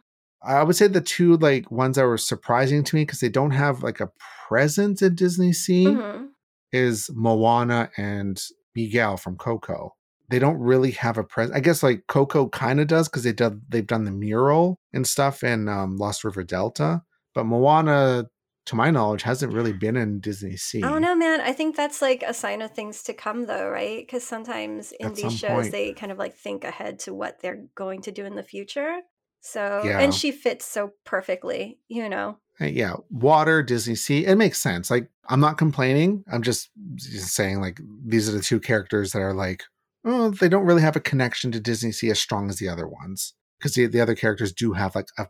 I 0.61 0.63
would 0.63 0.77
say 0.77 0.87
the 0.89 1.01
two 1.01 1.37
like 1.37 1.71
ones 1.71 1.97
that 1.97 2.07
were 2.07 2.19
surprising 2.19 2.83
to 2.85 2.97
me 2.97 3.03
because 3.03 3.21
they 3.21 3.29
don't 3.29 3.53
have 3.53 3.83
like 3.83 4.01
a 4.01 4.11
presence 4.49 5.03
in 5.03 5.15
Disney 5.15 5.53
Sea 5.53 5.87
Mhm. 5.87 6.29
is 6.73 7.11
Moana 7.15 7.91
and 7.97 8.41
Miguel 8.75 9.17
from 9.17 9.37
Coco. 9.37 9.95
They 10.31 10.39
don't 10.39 10.59
really 10.59 10.91
have 10.93 11.19
a 11.19 11.25
presence. 11.25 11.57
I 11.57 11.61
guess 11.61 11.83
like 11.83 12.05
Coco 12.09 12.49
kind 12.49 12.81
of 12.81 12.87
does 12.89 13.09
because 13.09 13.23
they 13.25 13.33
did 13.33 13.61
they've 13.71 13.87
done 13.87 14.05
the 14.05 14.11
mural 14.11 14.79
and 14.93 15.07
stuff 15.07 15.43
in 15.45 15.69
um, 15.69 15.97
Lost 15.97 16.25
River 16.25 16.43
Delta, 16.45 17.03
but 17.35 17.45
Moana, 17.45 18.27
to 18.69 18.77
my 18.77 18.91
knowledge, 18.91 19.23
hasn't 19.23 19.53
really 19.53 19.73
been 19.73 19.97
in 19.97 20.21
Disney 20.21 20.57
Sea. 20.57 20.81
Don't 20.81 21.03
know, 21.03 21.15
man. 21.17 21.41
I 21.41 21.53
think 21.53 21.77
that's 21.77 22.01
like 22.01 22.23
a 22.27 22.33
sign 22.33 22.63
of 22.63 22.71
things 22.73 23.03
to 23.05 23.13
come, 23.13 23.47
though, 23.47 23.69
right? 23.69 24.07
Because 24.07 24.25
sometimes 24.25 24.93
in 24.93 25.07
At 25.07 25.15
these 25.17 25.25
some 25.25 25.31
shows, 25.37 25.51
point. 25.65 25.73
they 25.73 25.93
kind 25.93 26.13
of 26.13 26.19
like 26.19 26.35
think 26.37 26.65
ahead 26.65 26.99
to 27.01 27.15
what 27.15 27.41
they're 27.41 27.67
going 27.75 28.03
to 28.03 28.13
do 28.13 28.25
in 28.25 28.35
the 28.37 28.43
future. 28.43 29.01
So, 29.41 29.83
Yeah. 29.85 30.01
and 30.01 30.13
she 30.15 30.33
fits 30.33 30.65
so 30.67 30.93
perfectly, 31.05 31.79
you 31.89 32.09
know? 32.09 32.39
Uh, 32.61 32.65
yeah, 32.67 32.95
water, 33.11 33.63
Disney 33.63 33.95
Sea. 33.95 34.27
It 34.27 34.35
makes 34.37 34.59
sense. 34.61 34.91
Like 34.91 35.09
I'm 35.29 35.41
not 35.41 35.59
complaining. 35.59 36.25
I'm 36.33 36.43
just, 36.43 36.71
just 36.97 37.35
saying 37.35 37.61
like 37.61 37.81
these 38.05 38.29
are 38.29 38.33
the 38.33 38.41
two 38.43 38.59
characters 38.61 39.13
that 39.13 39.21
are 39.23 39.35
like, 39.35 39.63
oh, 40.05 40.31
they 40.31 40.49
don't 40.49 40.65
really 40.67 40.83
have 40.83 40.97
a 40.97 41.01
connection 41.01 41.53
to 41.53 41.61
Disney 41.61 41.93
Sea 41.93 42.11
as 42.11 42.19
strong 42.19 42.49
as 42.49 42.57
the 42.59 42.69
other 42.69 42.89
ones 42.89 43.35
because 43.59 43.75
the, 43.75 43.87
the 43.87 44.01
other 44.01 44.15
characters 44.17 44.53
do 44.53 44.73
have 44.73 44.95
like 44.95 45.09
a 45.19 45.27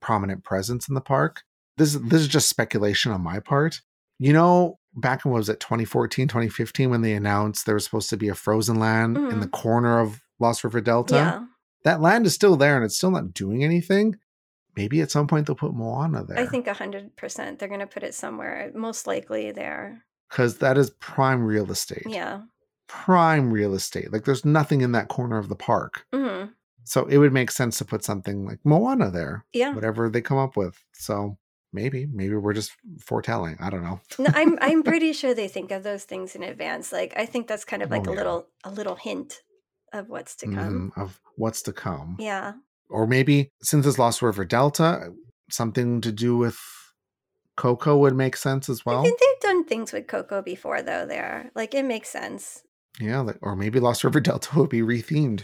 prominent 0.00 0.42
presence 0.44 0.88
in 0.88 0.94
the 0.94 1.00
park. 1.00 1.42
This 1.76 1.94
is 1.94 2.02
this 2.02 2.20
is 2.20 2.28
just 2.28 2.48
speculation 2.48 3.12
on 3.12 3.20
my 3.22 3.40
part. 3.40 3.80
You 4.18 4.32
know, 4.32 4.78
back 4.94 5.24
in 5.24 5.32
what 5.32 5.38
was 5.38 5.48
it 5.48 5.58
2014, 5.60 6.28
2015 6.28 6.88
when 6.90 7.02
they 7.02 7.14
announced 7.14 7.66
there 7.66 7.74
was 7.74 7.84
supposed 7.84 8.10
to 8.10 8.16
be 8.16 8.28
a 8.28 8.34
frozen 8.34 8.78
land 8.78 9.16
in 9.16 9.40
the 9.40 9.48
corner 9.48 9.98
of 10.00 10.20
Lost 10.38 10.62
River 10.64 10.80
Delta. 10.80 11.14
Yeah. 11.14 11.44
That 11.82 12.00
land 12.00 12.24
is 12.26 12.34
still 12.34 12.56
there 12.56 12.76
and 12.76 12.84
it's 12.84 12.96
still 12.96 13.10
not 13.10 13.34
doing 13.34 13.64
anything. 13.64 14.16
Maybe 14.76 15.00
at 15.00 15.10
some 15.10 15.26
point 15.26 15.46
they'll 15.46 15.56
put 15.56 15.74
Moana 15.74 16.24
there. 16.24 16.38
I 16.38 16.46
think 16.46 16.66
100% 16.66 17.58
they're 17.58 17.68
going 17.68 17.80
to 17.80 17.86
put 17.86 18.02
it 18.04 18.14
somewhere, 18.14 18.70
most 18.74 19.06
likely 19.06 19.50
there. 19.52 20.04
because 20.30 20.58
that 20.58 20.78
is 20.78 20.90
prime 21.00 21.44
real 21.44 21.70
estate. 21.70 22.06
Yeah. 22.06 22.42
Prime 22.88 23.52
real 23.52 23.74
estate. 23.74 24.12
Like 24.12 24.24
there's 24.24 24.44
nothing 24.44 24.80
in 24.80 24.92
that 24.92 25.08
corner 25.08 25.38
of 25.38 25.48
the 25.48 25.56
park. 25.56 26.06
hmm 26.14 26.44
So 26.84 27.04
it 27.06 27.18
would 27.18 27.32
make 27.32 27.50
sense 27.50 27.78
to 27.78 27.84
put 27.84 28.04
something 28.04 28.44
like 28.46 28.58
Moana 28.64 29.10
there, 29.10 29.44
Yeah. 29.52 29.74
whatever 29.74 30.08
they 30.08 30.20
come 30.20 30.38
up 30.38 30.56
with. 30.56 30.82
So 30.92 31.36
maybe, 31.74 32.06
maybe 32.06 32.36
we're 32.36 32.54
just 32.54 32.72
foretelling. 33.00 33.56
I 33.60 33.68
don't 33.68 33.82
know. 33.82 34.00
No, 34.18 34.30
I'm 34.34 34.56
I'm 34.62 34.82
pretty 34.90 35.12
sure 35.12 35.34
they 35.34 35.48
think 35.48 35.70
of 35.72 35.82
those 35.82 36.04
things 36.04 36.34
in 36.36 36.42
advance. 36.42 36.92
Like 36.92 37.12
I 37.16 37.26
think 37.26 37.48
that's 37.48 37.64
kind 37.64 37.82
of 37.82 37.90
Oh, 37.92 37.96
like 37.96 38.06
a 38.06 38.10
yeah. 38.10 38.16
little 38.16 38.46
a 38.64 38.70
little 38.70 38.94
hint 38.96 39.42
of 39.92 40.08
what's 40.08 40.34
to 40.36 40.46
come. 40.46 40.92
Mhm, 40.96 41.02
of 41.02 41.20
what's 41.36 41.62
to 41.62 41.72
come. 41.72 42.16
Yeah. 42.18 42.52
Or 42.88 43.06
maybe 43.06 43.50
since 43.62 43.86
it's 43.86 43.98
Lost 43.98 44.22
River 44.22 44.44
Delta, 44.44 45.12
something 45.50 46.00
to 46.02 46.12
do 46.12 46.36
with 46.36 46.58
Coco 47.56 47.96
would 47.98 48.14
make 48.16 48.36
sense 48.36 48.68
as 48.68 48.84
well 48.84 49.00
I 49.00 49.02
think 49.02 49.20
they've 49.20 49.40
done 49.50 49.64
things 49.64 49.92
with 49.92 50.06
Coco 50.06 50.42
before 50.42 50.82
though 50.82 51.06
there. 51.06 51.50
Like 51.54 51.74
it 51.74 51.84
makes 51.84 52.08
sense. 52.08 52.62
Yeah, 53.00 53.20
like, 53.20 53.38
or 53.42 53.56
maybe 53.56 53.80
Lost 53.80 54.04
River 54.04 54.20
Delta 54.20 54.56
will 54.56 54.66
be 54.68 54.80
rethemed. 54.80 55.42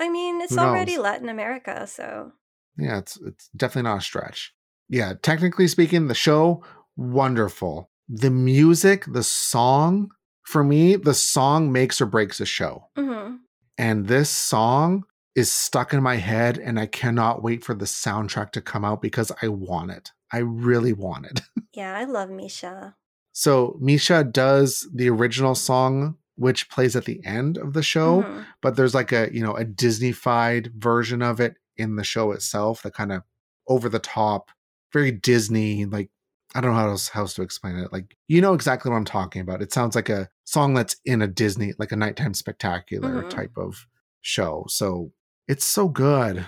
I 0.00 0.08
mean, 0.08 0.40
it's 0.40 0.54
Who 0.54 0.60
already 0.60 0.94
knows? 0.96 1.04
Latin 1.04 1.28
America, 1.28 1.86
so 1.86 2.32
Yeah, 2.78 2.98
it's 2.98 3.18
it's 3.26 3.48
definitely 3.56 3.90
not 3.90 3.98
a 3.98 4.02
stretch. 4.02 4.54
Yeah, 4.88 5.14
technically 5.22 5.68
speaking, 5.68 6.08
the 6.08 6.14
show 6.14 6.62
wonderful. 6.96 7.90
The 8.08 8.30
music, 8.30 9.04
the 9.06 9.22
song, 9.22 10.10
for 10.44 10.64
me, 10.64 10.96
the 10.96 11.14
song 11.14 11.70
makes 11.72 12.00
or 12.00 12.06
breaks 12.06 12.40
a 12.40 12.46
show. 12.46 12.88
hmm 12.96 13.36
And 13.76 14.06
this 14.08 14.30
song 14.30 15.04
is 15.34 15.52
stuck 15.52 15.92
in 15.92 16.02
my 16.02 16.16
head 16.16 16.58
and 16.58 16.80
I 16.80 16.86
cannot 16.86 17.42
wait 17.42 17.64
for 17.64 17.74
the 17.74 17.84
soundtrack 17.84 18.50
to 18.52 18.60
come 18.60 18.84
out 18.84 19.00
because 19.02 19.30
I 19.42 19.48
want 19.48 19.90
it. 19.92 20.12
I 20.32 20.38
really 20.38 20.92
want 20.92 21.26
it. 21.26 21.40
yeah, 21.74 21.96
I 21.96 22.04
love 22.04 22.28
MISIA. 22.30 22.94
So, 23.32 23.78
MISIA 23.80 24.24
does 24.32 24.88
the 24.92 25.08
original 25.10 25.54
song 25.54 26.16
which 26.34 26.68
plays 26.70 26.94
at 26.96 27.04
the 27.04 27.20
end 27.26 27.58
of 27.58 27.72
the 27.72 27.82
show 27.82 28.22
Mhm. 28.22 28.44
but 28.62 28.76
there's 28.76 28.94
like 28.94 29.10
a 29.12 29.28
you 29.32 29.42
know 29.42 29.56
a 29.56 29.64
disneyfied 29.64 30.72
version 30.74 31.20
of 31.20 31.40
it 31.40 31.56
in 31.76 31.96
the 31.96 32.04
show 32.04 32.30
itself 32.32 32.82
that 32.82 32.94
kind 32.94 33.10
of 33.12 33.22
over 33.66 33.88
the 33.88 33.98
top 33.98 34.50
very 34.92 35.10
disney 35.10 35.84
like 35.84 36.10
i 36.54 36.60
don't 36.60 36.72
know 36.72 36.78
how 36.78 36.88
else, 36.88 37.08
how 37.08 37.20
else 37.22 37.34
to 37.34 37.42
explain 37.42 37.76
it 37.76 37.92
like 37.92 38.16
you 38.28 38.40
know 38.40 38.54
exactly 38.54 38.90
what 38.90 38.96
i'm 38.96 39.04
talking 39.04 39.42
about 39.42 39.62
it 39.62 39.72
sounds 39.72 39.94
like 39.94 40.08
a 40.08 40.28
song 40.44 40.74
that's 40.74 40.96
in 41.04 41.20
a 41.22 41.26
disney 41.26 41.72
like 41.78 41.92
a 41.92 41.96
nighttime 41.96 42.34
spectacular 42.34 43.22
Mhm. 43.22 43.30
type 43.30 43.52
of 43.56 43.86
show 44.20 44.64
so 44.68 45.12
it's 45.46 45.64
so 45.64 45.88
good 45.88 46.46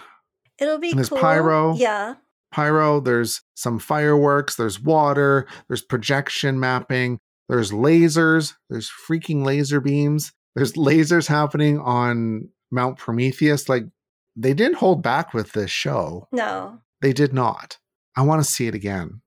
It'll 0.58 0.78
be 0.78 0.90
And 0.90 0.98
there's 0.98 1.08
cool. 1.08 1.16
pyro. 1.18 1.74
Yeah. 1.74 2.16
pyro 2.52 3.00
there's 3.00 3.40
some 3.54 3.78
fireworks 3.78 4.56
there's 4.56 4.80
water 4.80 5.46
there's 5.68 5.82
projection 5.82 6.58
mapping 6.60 7.18
there's 7.48 7.70
lasers 7.72 8.54
there's 8.68 8.90
freaking 9.08 9.44
laser 9.44 9.80
beams 9.80 10.32
there's 10.56 10.72
lasers 10.88 11.28
happening 11.28 11.78
on 11.78 12.48
mount 12.70 12.98
prometheus 12.98 13.68
like 13.68 13.84
they 14.36 14.52
didn't 14.54 14.76
hold 14.78 15.02
back 15.02 15.32
with 15.34 15.52
this 15.52 15.70
show 15.70 16.26
No. 16.32 16.80
they 17.00 17.12
did 17.12 17.32
not 17.32 17.78
i 18.16 18.22
want 18.22 18.42
to 18.42 18.50
see 18.50 18.66
it 18.66 18.74
again 18.74 19.20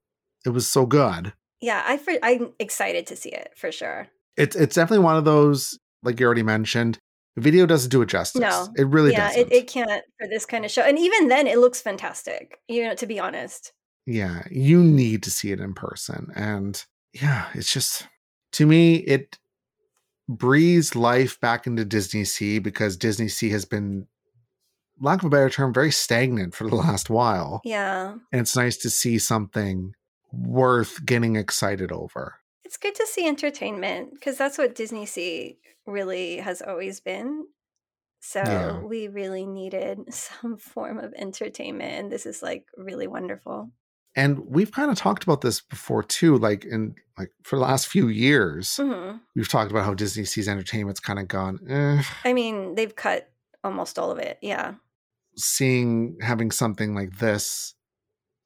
it 0.45 0.49
was 0.49 0.67
so 0.67 0.85
good 0.85 1.33
Yeah, 1.61 1.81
I 1.85 1.97
for, 1.97 2.13
I'm 2.21 2.53
excited 2.59 3.07
to 3.07 3.15
see 3.15 3.29
it 3.29 3.51
for 3.55 3.71
sure. 3.71 4.07
it's 4.37 4.55
it's 4.55 4.75
definitely 4.75 5.03
one 5.05 5.15
of 5.17 5.25
those 5.25 5.77
like 6.03 6.19
you 6.19 6.25
already 6.25 6.43
mentioned 6.43 6.97
the 7.35 7.41
video 7.41 7.65
doesn't 7.65 7.89
do 7.89 8.01
it 8.01 8.07
justice 8.09 8.41
No. 8.41 8.67
it 8.75 8.87
really 8.87 9.11
yeah, 9.11 9.27
doesn't 9.29 9.51
it, 9.51 9.53
it 9.53 9.67
can't 9.67 10.03
for 10.19 10.27
this 10.27 10.45
kind 10.45 10.65
of 10.65 10.71
show. 10.71 10.81
And 10.83 10.99
even 10.99 11.29
then 11.29 11.47
it 11.47 11.57
looks 11.57 11.81
fantastic, 11.81 12.59
you 12.67 12.83
know, 12.83 12.93
to 12.95 13.05
be 13.07 13.19
honest. 13.19 13.71
yeah 14.05 14.43
you 14.51 14.83
need 14.83 15.23
to 15.23 15.31
see 15.31 15.51
it 15.51 15.59
in 15.61 15.73
person 15.73 16.27
and 16.35 16.83
yeah 17.13 17.47
it's 17.53 17.71
just 17.71 18.07
to 18.51 18.65
me 18.67 18.95
it 18.97 19.39
breathes 20.29 20.95
life 20.95 21.39
back 21.41 21.67
into 21.67 21.83
disney 21.85 22.23
sea 22.23 22.57
because 22.59 22.95
disney 22.97 23.27
sea 23.27 23.49
has 23.49 23.65
been 23.65 24.07
lack 25.03 25.19
of 25.21 25.25
a 25.25 25.29
better 25.29 25.49
term 25.49 25.73
very 25.73 25.91
stagnant 25.91 26.55
for 26.55 26.67
the 26.69 26.75
last 26.75 27.09
while 27.09 27.61
Yeah. 27.65 28.13
and 28.31 28.41
it's 28.41 28.55
nice 28.55 28.77
to 28.77 28.89
see 28.89 29.17
something 29.19 29.93
worth 30.31 31.05
getting 31.05 31.35
excited 31.35 31.91
over 31.91 32.35
It's 32.63 32.77
good 32.77 32.95
to 32.95 33.05
see 33.05 33.27
entertainment 33.27 34.13
because 34.13 34.37
that's 34.37 34.57
what 34.57 34.75
Disney 34.75 35.05
Sea 35.05 35.57
really 35.85 36.37
has 36.37 36.61
always 36.61 36.99
been. 37.01 37.45
So 38.21 38.39
Yeah. 38.39 38.79
we 38.79 39.07
really 39.09 39.45
needed 39.45 40.11
some 40.13 40.57
form 40.57 40.97
of 40.97 41.13
entertainment, 41.15 41.91
and 41.99 42.11
this 42.11 42.25
is 42.25 42.41
like 42.41 42.65
really 42.77 43.07
wonderful. 43.07 43.71
and 44.15 44.39
we've 44.55 44.71
kind 44.71 44.89
of 44.91 44.97
talked 44.97 45.23
about 45.23 45.41
this 45.41 45.59
before 45.61 46.03
too 46.03 46.37
like 46.37 46.63
in 46.65 46.95
like 47.17 47.31
for 47.43 47.55
the 47.57 47.61
last 47.69 47.87
few 47.87 48.07
years 48.09 48.77
hmm 48.77 49.17
we've 49.35 49.49
talked 49.49 49.71
about 49.71 49.85
how 49.85 49.93
disney 49.95 50.23
sea's 50.23 50.47
entertainment's 50.47 50.99
kind 50.99 51.19
of 51.19 51.27
gone 51.27 51.55
eh, 51.67 52.01
I 52.23 52.31
mean, 52.33 52.75
they've 52.75 52.95
cut 52.95 53.29
almost 53.63 53.97
all 53.99 54.11
of 54.11 54.19
it. 54.19 54.37
Yeah. 54.41 54.75
Seeing 55.35 56.17
having 56.21 56.51
something 56.51 56.93
like 56.95 57.17
this 57.19 57.73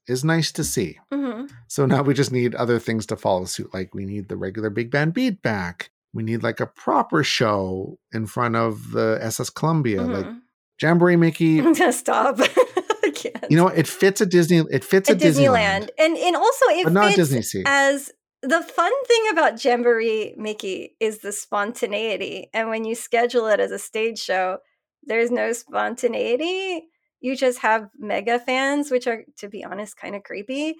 is 0.07 0.23
nice 0.23 0.51
to 0.53 0.63
see. 0.63 0.99
hmm 1.11 1.45
So 1.67 1.85
now 1.85 2.01
we 2.01 2.13
just 2.13 2.31
need 2.31 2.55
other 2.55 2.79
things 2.79 3.05
to 3.07 3.15
follow 3.17 3.45
suit. 3.45 3.73
Like 3.73 3.93
we 3.93 4.05
need 4.05 4.29
the 4.29 4.37
regular 4.37 4.69
big 4.69 4.89
band 4.91 5.13
beat 5.13 5.41
back. 5.41 5.91
We 6.13 6.23
need 6.23 6.43
like 6.43 6.59
a 6.59 6.67
proper 6.67 7.23
show 7.23 7.99
in 8.13 8.25
front 8.25 8.55
of 8.55 8.91
the 8.91 9.19
SS 9.21 9.49
Columbia, 9.49 10.03
like 10.03 10.25
Mhm. 10.25 10.39
Jamboree 10.81 11.15
Mickey. 11.17 11.59
I'm 11.61 11.73
gonna 11.73 11.91
stop. 11.93 12.39
I 13.03 13.11
can't. 13.13 13.45
You 13.49 13.57
know 13.57 13.65
what? 13.65 13.77
It 13.77 13.87
fits 13.87 14.21
a 14.21 14.25
Disney. 14.25 14.63
It 14.71 14.83
fits 14.83 15.09
a 15.09 15.13
At 15.13 15.19
Disneyland. 15.19 15.89
Disneyland, 15.89 15.89
and 15.99 16.17
and 16.17 16.35
also 16.35 16.65
it 16.69 16.83
but 16.85 16.93
not 16.93 17.05
fits 17.07 17.15
Disney 17.17 17.41
Sea. 17.41 17.63
as 17.65 18.11
the 18.43 18.61
fun 18.61 18.91
thing 19.05 19.23
about 19.31 19.63
Jamboree 19.63 20.35
Mickey 20.37 20.95
is 20.99 21.19
the 21.19 21.31
spontaneity. 21.31 22.49
And 22.53 22.69
when 22.69 22.85
you 22.85 22.95
schedule 22.95 23.47
it 23.47 23.59
as 23.59 23.71
a 23.71 23.79
stage 23.79 24.19
show, 24.19 24.59
there's 25.03 25.31
no 25.31 25.53
spontaneity. 25.53 26.87
you 27.19 27.35
just 27.35 27.59
have 27.59 27.89
mega 27.97 28.39
fans, 28.39 28.91
which 28.91 29.07
are, 29.07 29.23
to 29.37 29.47
be 29.49 29.63
honest, 29.63 29.97
kind 29.97 30.15
of 30.15 30.23
creepy. 30.23 30.75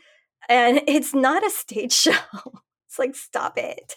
And 0.49 0.81
it's 0.87 1.13
not 1.13 1.45
a 1.45 1.49
stage 1.49 1.93
show. 2.05 2.13
it's 2.87 2.99
like, 2.99 3.15
stop 3.15 3.57
it. 3.57 3.95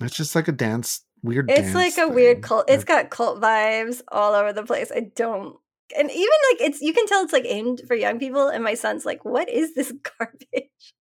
It's 0.00 0.16
just 0.16 0.34
like 0.34 0.48
a 0.48 0.52
dance, 0.52 1.04
weird. 1.22 1.50
It's 1.50 1.72
dance 1.72 1.74
like 1.74 1.98
a 1.98 2.08
weird 2.08 2.42
cult. 2.42 2.70
It's 2.70 2.84
got 2.84 3.10
cult 3.10 3.40
vibes 3.40 4.00
all 4.08 4.34
over 4.34 4.52
the 4.52 4.64
place. 4.64 4.90
I 4.94 5.10
don't. 5.14 5.56
And 5.96 6.10
even 6.10 6.38
like 6.52 6.60
it's, 6.60 6.80
you 6.80 6.92
can 6.94 7.06
tell 7.06 7.22
it's 7.24 7.32
like 7.32 7.44
aimed 7.46 7.82
for 7.86 7.94
young 7.94 8.18
people. 8.18 8.48
And 8.48 8.62
my 8.64 8.74
son's 8.74 9.04
like, 9.04 9.24
what 9.24 9.48
is 9.50 9.74
this 9.74 9.92
garbage? 10.18 10.94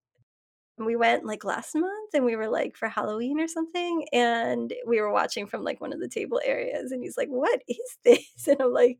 We 0.85 0.95
went 0.95 1.25
like 1.25 1.43
last 1.43 1.75
month 1.75 2.13
and 2.13 2.25
we 2.25 2.35
were 2.35 2.49
like 2.49 2.75
for 2.75 2.89
Halloween 2.89 3.39
or 3.39 3.47
something. 3.47 4.05
And 4.13 4.73
we 4.85 5.01
were 5.01 5.11
watching 5.11 5.47
from 5.47 5.63
like 5.63 5.81
one 5.81 5.93
of 5.93 5.99
the 5.99 6.07
table 6.07 6.41
areas. 6.43 6.91
And 6.91 7.03
he's 7.03 7.17
like, 7.17 7.29
what 7.29 7.61
is 7.67 7.77
this? 8.03 8.47
And 8.47 8.61
I'm 8.61 8.73
like, 8.73 8.99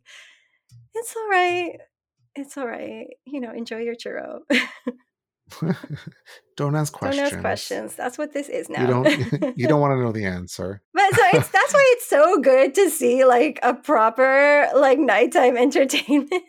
it's 0.94 1.16
all 1.16 1.30
right. 1.30 1.78
It's 2.36 2.58
all 2.58 2.68
right. 2.68 3.08
You 3.26 3.42
know, 3.42 3.52
enjoy 3.52 3.80
your 3.80 3.96
churro. 3.96 4.40
don't 6.56 6.76
ask 6.76 6.94
questions. 6.94 7.30
Don't 7.30 7.34
ask 7.34 7.42
questions. 7.42 7.96
That's 7.96 8.18
what 8.18 8.34
this 8.34 8.50
is 8.50 8.70
now. 8.70 8.82
You 8.82 8.88
don't. 8.88 9.58
you 9.58 9.68
don't 9.68 9.82
want 9.82 9.94
to 9.94 10.02
know 10.02 10.12
the 10.12 10.26
answer. 10.26 10.82
But 10.94 11.16
so 11.16 11.22
it's 11.34 11.50
that's 11.50 11.74
why 11.74 11.94
it's 11.96 12.08
so 12.08 12.40
good 12.40 12.76
to 12.76 12.90
see 12.90 13.26
like 13.26 13.60
a 13.64 13.74
proper 13.74 14.70
like 14.76 15.00
nighttime 15.00 15.58
entertainment. 15.58 16.44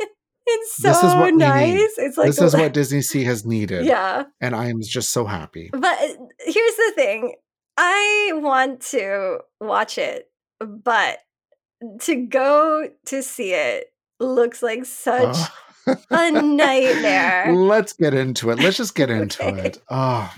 It's 0.51 0.77
so 0.77 0.89
This 0.89 0.99
is 0.99 1.15
what 1.15 1.35
nice. 1.35 1.93
It's 1.99 2.17
like 2.19 2.27
this 2.29 2.41
is 2.41 2.55
what 2.55 2.73
Disney 2.73 3.03
Sea 3.03 3.25
has 3.25 3.45
needed. 3.47 3.85
yeah. 3.85 4.25
and 4.41 4.55
I 4.55 4.67
am 4.67 4.81
just 4.83 5.11
so 5.11 5.25
happy. 5.25 5.71
But 5.73 5.85
uh, 5.85 6.15
here's 6.41 6.77
the 6.77 6.93
thing. 6.95 7.35
I 7.77 8.33
want 8.35 8.81
to 8.91 9.39
watch 9.61 9.97
it, 9.99 10.31
but 10.61 11.19
to 12.03 12.15
go 12.27 12.89
to 13.07 13.23
see 13.23 13.53
it 13.55 13.87
looks 14.19 14.63
like 14.63 14.85
such 14.85 15.37
Oh. 15.87 15.97
a 16.11 16.31
nightmare. 16.43 17.53
Let's 17.57 17.95
get 17.95 18.13
into 18.13 18.51
it. 18.51 18.59
Let's 18.59 18.77
just 18.77 18.95
get 18.95 19.09
into 19.11 19.43
Okay. 19.45 19.67
it. 19.69 19.79
Oh, 19.89 20.31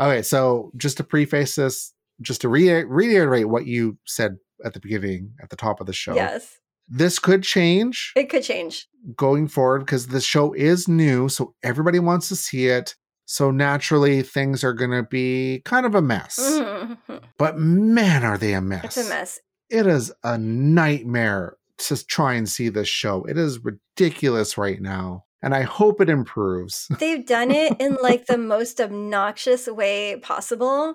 okay. 0.00 0.22
So, 0.22 0.72
just 0.76 0.96
to 0.96 1.04
preface 1.04 1.54
this, 1.54 1.92
just 2.20 2.40
to 2.40 2.48
re- 2.48 2.82
reiterate 2.84 3.48
what 3.48 3.66
you 3.66 3.96
said 4.06 4.38
at 4.64 4.74
the 4.74 4.80
beginning, 4.80 5.30
at 5.40 5.50
the 5.50 5.56
top 5.56 5.80
of 5.80 5.86
the 5.86 5.92
show, 5.92 6.14
Yes, 6.16 6.58
this 6.88 7.18
could 7.18 7.42
change 7.42 8.12
it 8.16 8.28
could 8.30 8.42
change. 8.42 8.88
going 9.16 9.48
forward 9.48 9.80
because 9.80 10.08
the 10.08 10.20
show 10.20 10.52
is 10.52 10.86
new. 10.88 11.28
So, 11.28 11.54
everybody 11.62 11.98
wants 11.98 12.28
to 12.28 12.36
see 12.36 12.66
it. 12.68 12.94
So, 13.24 13.50
naturally, 13.50 14.22
things 14.22 14.62
are 14.62 14.72
going 14.72 14.92
to 14.92 15.02
be 15.02 15.62
kind 15.64 15.84
of 15.86 15.94
a 15.94 16.02
mess. 16.02 16.38
Mhm. 16.38 16.96
But 17.38 17.58
man, 17.58 18.24
are 18.24 18.38
they 18.38 18.52
a 18.54 18.60
mess! 18.60 18.84
It's 18.84 19.06
a 19.06 19.08
mess. 19.08 19.40
It 19.68 19.86
is 19.86 20.12
a 20.22 20.38
nightmare 20.38 21.56
to 21.78 22.06
try 22.06 22.34
and 22.34 22.48
see 22.48 22.68
this 22.68 22.88
show. 22.88 23.24
It 23.24 23.36
is 23.36 23.58
ridiculous 23.64 24.56
right 24.56 24.80
now. 24.80 25.24
And 25.42 25.54
I 25.54 25.62
hope 25.62 26.00
it 26.00 26.08
improves. 26.08 26.86
They've 27.00 27.26
done 27.26 27.50
it 27.50 27.74
in 27.80 27.96
like 28.00 28.26
the 28.26 28.38
most 28.38 28.80
obnoxious 28.80 29.66
way 29.66 30.16
possible 30.22 30.94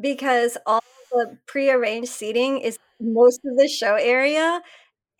because 0.00 0.56
all 0.66 0.82
the 1.10 1.38
prearranged 1.46 2.08
seating 2.10 2.58
is 2.58 2.78
most 3.00 3.40
of 3.44 3.56
the 3.56 3.68
show 3.68 3.96
area 3.96 4.60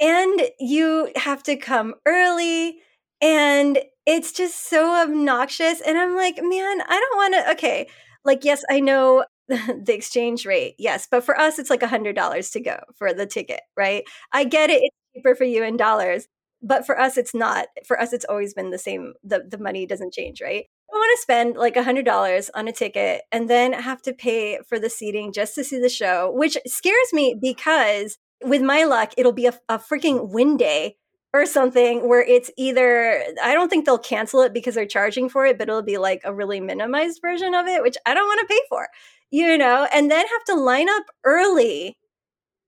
and 0.03 0.43
you 0.61 1.11
have 1.17 1.43
to 1.45 1.57
come 1.57 1.95
early 2.07 2.81
and 3.23 3.79
it's 4.05 4.33
just 4.33 4.69
so 4.69 4.93
obnoxious 5.01 5.81
and 5.81 5.97
I'm 5.97 6.17
like, 6.17 6.37
man, 6.39 6.83
I 6.83 7.01
don't 7.01 7.17
want 7.17 7.35
to 7.35 7.53
okay, 7.53 7.89
like 8.25 8.45
yes, 8.45 8.65
I 8.71 8.81
know 8.81 9.25
the 9.49 9.95
exchange 9.95 10.45
rate. 10.45 10.75
Yes, 10.79 11.09
but 11.11 11.25
for 11.25 11.39
us 11.39 11.59
it's 11.59 11.71
like 11.71 11.83
a 11.83 11.89
$100 11.89 12.53
to 12.53 12.61
go 12.61 12.79
for 12.97 13.15
the 13.15 13.27
ticket, 13.27 13.61
right? 13.77 14.05
I 14.33 14.45
get 14.45 14.71
it 14.71 14.83
it's 14.83 14.97
cheaper 15.15 15.37
for 15.37 15.45
you 15.45 15.63
in 15.63 15.77
dollars, 15.77 16.27
but 16.63 16.87
for 16.87 16.99
us 16.99 17.17
it's 17.17 17.35
not 17.35 17.67
for 17.87 18.01
us 18.01 18.13
it's 18.13 18.25
always 18.29 18.55
been 18.55 18.71
the 18.71 18.79
same 18.79 19.15
the, 19.25 19.45
the 19.49 19.59
money 19.59 19.85
doesn't 19.87 20.13
change 20.13 20.41
right 20.41 20.67
i 20.93 20.97
want 20.97 21.19
to 21.19 21.23
spend 21.23 21.57
like 21.57 21.77
a 21.77 21.83
hundred 21.83 22.05
dollars 22.05 22.51
on 22.55 22.69
a 22.69 22.73
ticket 22.73 23.23
and 23.33 23.51
then 23.51 23.73
have 23.73 24.01
to 24.01 24.13
pay 24.13 24.59
for 24.69 24.79
the 24.79 24.89
seating 24.89 25.33
just 25.33 25.55
to 25.55 25.65
see 25.65 25.79
the 25.79 25.89
show 25.89 26.31
which 26.35 26.57
scares 26.67 27.13
me 27.13 27.37
because 27.41 28.19
with 28.45 28.63
my 28.63 28.85
luck 28.85 29.13
it'll 29.17 29.33
be 29.33 29.47
a, 29.47 29.59
a 29.69 29.79
freaking 29.79 30.31
wind 30.31 30.59
day 30.59 30.97
or 31.35 31.47
something 31.47 32.09
where 32.09 32.23
it's 32.23 32.51
either 32.57 33.23
i 33.43 33.55
don't 33.55 33.69
think 33.69 33.85
they'll 33.85 33.99
cancel 33.99 34.41
it 34.41 34.53
because 34.53 34.75
they're 34.75 34.87
charging 34.87 35.29
for 35.29 35.47
it 35.47 35.59
but 35.59 35.69
it'll 35.69 35.83
be 35.83 35.99
like 35.99 36.21
a 36.25 36.35
really 36.35 36.61
minimized 36.61 37.21
version 37.23 37.55
of 37.55 37.67
it 37.67 37.83
which 37.83 37.97
i 38.07 38.15
don't 38.15 38.27
want 38.27 38.41
to 38.41 38.55
pay 38.55 38.61
for 38.69 38.89
you 39.31 39.57
know 39.57 39.87
and 39.93 40.11
then 40.11 40.27
have 40.27 40.45
to 40.45 40.55
line 40.55 40.89
up 40.89 41.05
early 41.25 41.97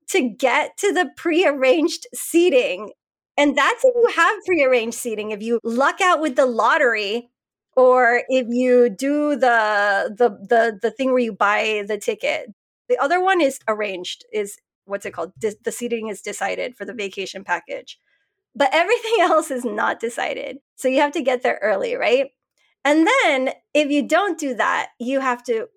to 0.08 0.28
get 0.28 0.76
to 0.76 0.92
the 0.92 1.10
prearranged 1.16 2.06
seating 2.14 2.90
and 3.36 3.56
that's 3.56 3.84
if 3.84 3.94
you 3.94 4.08
have 4.14 4.36
prearranged 4.46 4.98
seating. 4.98 5.30
If 5.30 5.42
you 5.42 5.60
luck 5.64 6.00
out 6.00 6.20
with 6.20 6.36
the 6.36 6.46
lottery, 6.46 7.30
or 7.76 8.22
if 8.28 8.46
you 8.48 8.88
do 8.88 9.30
the 9.36 10.14
the 10.16 10.30
the 10.48 10.78
the 10.80 10.90
thing 10.92 11.10
where 11.10 11.18
you 11.18 11.32
buy 11.32 11.84
the 11.86 11.98
ticket. 11.98 12.52
The 12.88 12.98
other 12.98 13.20
one 13.20 13.40
is 13.40 13.58
arranged. 13.66 14.24
Is 14.32 14.58
what's 14.84 15.06
it 15.06 15.12
called? 15.12 15.32
The 15.40 15.72
seating 15.72 16.08
is 16.08 16.20
decided 16.20 16.76
for 16.76 16.84
the 16.84 16.94
vacation 16.94 17.44
package, 17.44 17.98
but 18.54 18.70
everything 18.72 19.14
else 19.20 19.50
is 19.50 19.64
not 19.64 20.00
decided. 20.00 20.58
So 20.76 20.88
you 20.88 21.00
have 21.00 21.12
to 21.12 21.22
get 21.22 21.42
there 21.42 21.58
early, 21.62 21.94
right? 21.94 22.30
And 22.84 23.06
then 23.06 23.50
if 23.72 23.90
you 23.90 24.06
don't 24.06 24.38
do 24.38 24.54
that, 24.54 24.90
you 24.98 25.20
have 25.20 25.42
to 25.44 25.68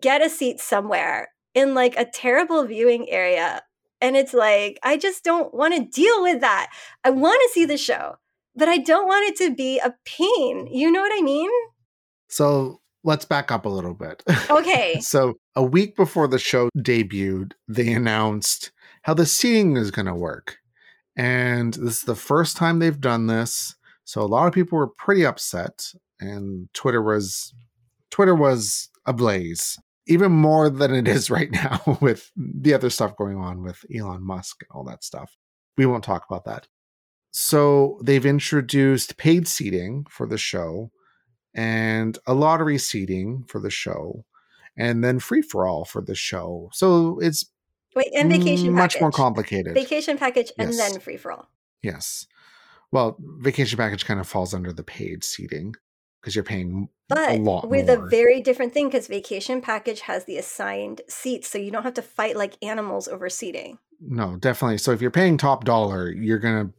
get 0.00 0.24
a 0.24 0.28
seat 0.28 0.60
somewhere 0.60 1.28
in 1.54 1.74
like 1.74 1.96
a 1.96 2.04
terrible 2.04 2.64
viewing 2.64 3.08
area 3.08 3.62
and 4.02 4.16
it's 4.16 4.34
like, 4.34 4.80
I 4.82 4.96
just 4.96 5.22
don't 5.22 5.54
want 5.54 5.74
to 5.76 5.84
deal 5.84 6.22
with 6.22 6.40
that. 6.40 6.72
I 7.04 7.10
want 7.10 7.40
to 7.46 7.54
see 7.54 7.64
the 7.64 7.78
show, 7.78 8.16
but 8.56 8.68
I 8.68 8.78
don't 8.78 9.06
want 9.06 9.30
it 9.30 9.36
to 9.36 9.54
be 9.54 9.78
a 9.78 9.94
pain. 10.04 10.66
You 10.66 10.90
know 10.90 11.00
what 11.00 11.16
I 11.16 11.22
mean? 11.22 11.50
So, 12.28 12.80
let's 13.04 13.24
back 13.24 13.50
up 13.50 13.66
a 13.66 13.70
little 13.70 13.94
bit. 13.94 14.22
Okay. 14.50 15.00
so, 15.00 15.34
a 15.56 15.62
week 15.62 15.96
before 15.96 16.28
the 16.28 16.38
show 16.38 16.68
debuted, 16.78 17.52
they 17.68 17.92
announced 17.92 18.72
how 19.02 19.14
the 19.14 19.26
seating 19.26 19.76
is 19.76 19.90
going 19.90 20.06
to 20.06 20.14
work. 20.14 20.58
And 21.16 21.74
this 21.74 21.98
is 21.98 22.02
the 22.02 22.14
first 22.14 22.56
time 22.56 22.78
they've 22.78 23.00
done 23.00 23.26
this. 23.26 23.74
So, 24.04 24.20
a 24.20 24.26
lot 24.26 24.46
of 24.46 24.52
people 24.52 24.78
were 24.78 24.88
pretty 24.88 25.24
upset 25.24 25.92
and 26.20 26.68
Twitter 26.72 27.02
was 27.02 27.52
Twitter 28.10 28.34
was 28.34 28.88
ablaze 29.06 29.78
even 30.06 30.32
more 30.32 30.68
than 30.68 30.94
it 30.94 31.08
is 31.08 31.30
right 31.36 31.50
now 31.50 31.98
with 32.00 32.30
the 32.36 32.74
other 32.74 32.90
stuff 32.90 33.16
going 33.16 33.36
on 33.36 33.62
with 33.62 33.84
Elon 33.94 34.24
Musk 34.24 34.62
and 34.62 34.68
all 34.70 34.84
that 34.84 35.04
stuff. 35.04 35.36
We 35.76 35.86
won't 35.86 36.04
talk 36.04 36.24
about 36.28 36.44
that. 36.44 36.68
So 37.32 37.98
they've 38.02 38.26
introduced 38.26 39.16
paid 39.16 39.48
seating 39.48 40.06
for 40.10 40.26
the 40.26 40.36
show 40.36 40.90
and 41.54 42.18
a 42.26 42.34
lottery 42.34 42.78
seating 42.78 43.44
for 43.48 43.60
the 43.60 43.70
show 43.70 44.24
and 44.76 45.04
then 45.04 45.18
free 45.18 45.42
for 45.42 45.66
all 45.66 45.84
for 45.84 46.00
the 46.00 46.14
show. 46.14 46.70
So 46.72 47.18
it's 47.20 47.44
Wait, 47.94 48.08
and 48.16 48.30
vacation 48.30 48.72
much 48.72 48.92
package. 48.92 49.00
more 49.02 49.10
complicated. 49.10 49.74
Vacation 49.74 50.16
package 50.16 50.50
and 50.58 50.72
Yes. 50.72 50.78
then 50.92 51.00
free 51.00 51.16
for 51.18 51.32
all. 51.32 51.48
yes. 51.82 52.26
Well, 52.90 53.16
vacation 53.38 53.78
package 53.78 54.04
kind 54.04 54.20
of 54.20 54.28
falls 54.28 54.52
under 54.54 54.72
the 54.72 54.82
paid 54.82 55.24
seating 55.24 55.74
because 56.20 56.34
you're 56.34 56.44
paying 56.44 56.88
a 57.10 57.14
But 57.14 57.40
lot 57.40 57.68
with 57.68 57.86
more. 57.88 58.06
a 58.06 58.08
very 58.08 58.40
different 58.42 58.72
thing 58.74 58.88
because 58.88 59.06
vacation 59.08 59.60
package 59.62 60.00
has 60.00 60.24
the 60.26 60.36
assigned 60.36 61.00
seats, 61.08 61.48
so 61.48 61.56
you 61.58 61.70
don't 61.70 61.82
have 61.84 61.94
to 61.94 62.02
fight 62.02 62.36
like 62.36 62.54
animals 62.62 63.08
over 63.08 63.28
seating. 63.30 63.78
no, 64.00 64.36
definitely. 64.36 64.78
So 64.78 64.90
if 64.92 65.00
you're 65.00 65.10
paying 65.10 65.36
top 65.38 65.64
dollar, 65.64 66.10
you're 66.10 66.38
gonna 66.38 66.70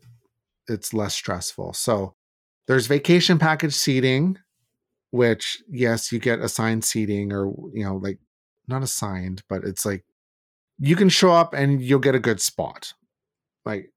it's 0.67 0.93
less 0.93 1.13
stressful. 1.13 1.73
So 1.73 2.13
there's 2.67 2.87
vacation 2.87 3.37
package 3.39 3.73
seating, 3.73 4.37
which 5.13 5.61
yes, 5.69 6.11
you 6.11 6.17
get 6.17 6.39
assigned 6.39 6.83
seating 6.83 7.31
or 7.31 7.45
you 7.71 7.85
know, 7.85 7.97
like 7.97 8.17
not 8.67 8.81
assigned, 8.81 9.43
but 9.47 9.63
it's 9.63 9.85
like 9.85 10.03
you 10.79 10.95
can 10.95 11.07
show 11.07 11.31
up 11.31 11.53
and 11.53 11.83
you'll 11.83 11.99
get 11.99 12.15
a 12.15 12.19
good 12.19 12.41
spot. 12.41 12.93
Like 13.63 13.91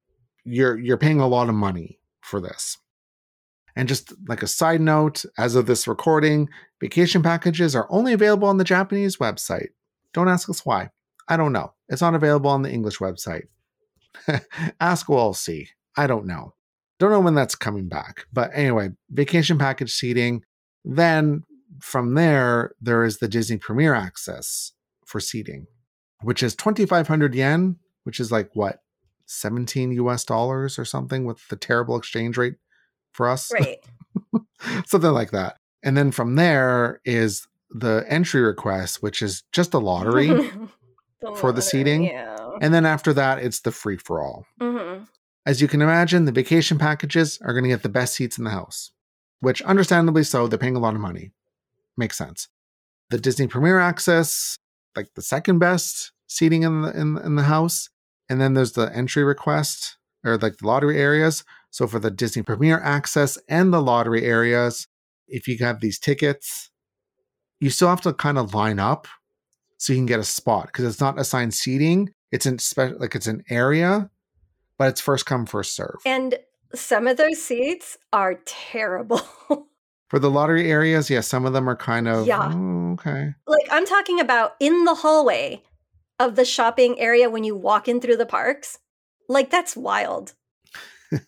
you're 0.45 0.77
you're 0.77 0.99
paying 0.99 1.19
a 1.19 1.27
lot 1.27 1.49
of 1.49 1.55
money 1.55 1.99
for 2.21 2.39
this. 2.39 2.77
And 3.75 3.89
just 3.89 4.13
like 4.27 4.43
a 4.43 4.47
side 4.47 4.79
note, 4.79 5.25
as 5.39 5.55
of 5.55 5.65
this 5.65 5.87
recording, 5.87 6.49
vacation 6.79 7.23
packages 7.23 7.75
are 7.75 7.87
only 7.89 8.13
available 8.13 8.47
on 8.47 8.57
the 8.57 8.63
Japanese 8.63 9.17
website. 9.17 9.69
Don't 10.13 10.29
ask 10.29 10.47
us 10.51 10.67
why. 10.67 10.91
I 11.27 11.35
don't 11.35 11.51
know. 11.51 11.73
It's 11.89 12.01
not 12.01 12.13
available 12.13 12.51
on 12.51 12.61
the 12.61 12.71
English 12.71 12.99
website. 12.99 13.47
ask 14.79 15.09
we'll 15.09 15.33
see. 15.33 15.69
I 15.95 16.05
don't 16.05 16.27
know. 16.27 16.53
Don't 16.99 17.09
know 17.09 17.19
when 17.19 17.35
that's 17.35 17.55
coming 17.55 17.87
back. 17.87 18.27
But 18.31 18.51
anyway, 18.53 18.89
vacation 19.09 19.57
package 19.57 19.93
seating. 19.93 20.43
Then 20.89 21.43
from 21.79 22.15
there, 22.15 22.71
there 22.81 23.03
is 23.03 23.17
the 23.17 23.27
Disney 23.27 23.57
Premier 23.57 23.93
access 23.93 24.71
for 25.05 25.19
seating, 25.19 25.67
which 26.21 26.41
is 26.41 26.55
2,500 26.55 27.35
yen, 27.35 27.75
which 28.03 28.19
is 28.19 28.31
like 28.31 28.49
what, 28.53 28.79
17 29.25 29.91
US 29.91 30.23
dollars 30.23 30.79
or 30.79 30.85
something 30.85 31.25
with 31.25 31.45
the 31.49 31.57
terrible 31.57 31.97
exchange 31.97 32.37
rate 32.37 32.55
for 33.11 33.27
us? 33.27 33.51
Right. 33.51 33.79
something 34.85 35.11
like 35.11 35.31
that. 35.31 35.57
And 35.83 35.97
then 35.97 36.11
from 36.11 36.35
there 36.35 37.01
is 37.03 37.47
the 37.69 38.05
entry 38.07 38.41
request, 38.41 39.03
which 39.03 39.21
is 39.21 39.43
just 39.51 39.73
a 39.73 39.79
lottery. 39.79 40.27
The 40.27 40.69
for 41.35 41.51
the 41.51 41.61
seating? 41.61 42.05
Yeah. 42.05 42.37
and 42.61 42.73
then 42.73 42.85
after 42.85 43.11
that, 43.13 43.39
it's 43.39 43.59
the 43.61 43.71
free 43.71 43.97
for 43.97 44.21
all. 44.21 44.45
hmm 44.61 45.03
As 45.45 45.61
you 45.61 45.67
can 45.67 45.81
imagine, 45.81 46.25
the 46.25 46.31
vacation 46.31 46.77
packages 46.77 47.39
are 47.41 47.51
going 47.53 47.63
to 47.63 47.69
get 47.69 47.83
the 47.83 47.89
best 47.89 48.13
seats 48.15 48.37
in 48.37 48.43
the 48.45 48.51
house, 48.51 48.91
which 49.39 49.61
understandably 49.63 50.23
so, 50.23 50.47
they're 50.47 50.59
paying 50.59 50.75
a 50.75 50.79
lot 50.79 50.95
of 50.95 51.01
money. 51.01 51.31
Makes 51.95 52.17
sense. 52.17 52.47
The 53.09 53.17
Disney 53.17 53.47
Premier 53.47 53.79
Access, 53.79 54.57
like 54.95 55.09
the 55.15 55.21
second 55.21 55.59
best 55.59 56.11
seating 56.27 56.63
in 56.63 56.81
the 56.81 56.91
in, 56.91 57.17
in 57.17 57.35
the 57.35 57.43
house, 57.43 57.89
and 58.29 58.41
then 58.41 58.53
there's 58.53 58.73
the 58.73 58.93
entry 58.95 59.23
request 59.23 59.97
or 60.25 60.37
like 60.37 60.57
the 60.57 60.67
lottery 60.67 60.99
areas. 60.99 61.43
So 61.69 61.87
for 61.87 61.99
the 61.99 62.11
Disney 62.11 62.43
Premier 62.43 62.79
Access 62.79 63.37
and 63.47 63.73
the 63.73 63.81
lottery 63.81 64.25
areas, 64.25 64.87
if 65.27 65.47
you 65.47 65.57
have 65.59 65.79
these 65.79 65.99
tickets, 65.99 66.69
you 67.59 67.69
still 67.69 67.89
have 67.89 68.01
to 68.01 68.13
kind 68.13 68.37
of 68.37 68.53
line 68.53 68.79
up 68.79 69.07
so 69.77 69.93
you 69.93 69.99
can 69.99 70.05
get 70.05 70.19
a 70.19 70.23
spot 70.23 70.67
because 70.67 70.85
it's 70.85 71.01
not 71.01 71.19
assigned 71.19 71.53
seating. 71.53 72.09
It's 72.31 72.45
in 72.45 72.59
special 72.59 72.97
like 72.99 73.15
it's 73.15 73.27
an 73.27 73.43
area, 73.49 74.09
but 74.77 74.89
it's 74.89 75.01
first 75.01 75.25
come 75.25 75.45
first 75.45 75.75
serve. 75.75 75.97
And 76.05 76.37
some 76.73 77.07
of 77.07 77.17
those 77.17 77.41
seats 77.41 77.97
are 78.13 78.35
terrible. 78.45 79.21
For 80.09 80.19
the 80.19 80.31
lottery 80.31 80.71
areas, 80.71 81.09
yeah, 81.09 81.19
some 81.21 81.45
of 81.45 81.51
them 81.53 81.69
are 81.69 81.75
kind 81.75 82.07
of 82.07 82.25
Yeah. 82.27 82.49
"Oh, 82.53 82.93
okay. 82.93 83.33
like 83.45 83.67
I'm 83.69 83.85
talking 83.85 84.19
about 84.19 84.55
in 84.59 84.85
the 84.85 84.95
hallway 84.95 85.63
of 86.19 86.35
the 86.35 86.45
shopping 86.45 86.99
area 86.99 87.29
when 87.29 87.43
you 87.43 87.55
walk 87.55 87.87
in 87.87 87.99
through 87.99 88.17
the 88.17 88.25
parks. 88.25 88.79
Like 89.27 89.49
that's 89.49 89.75
wild. 89.75 90.33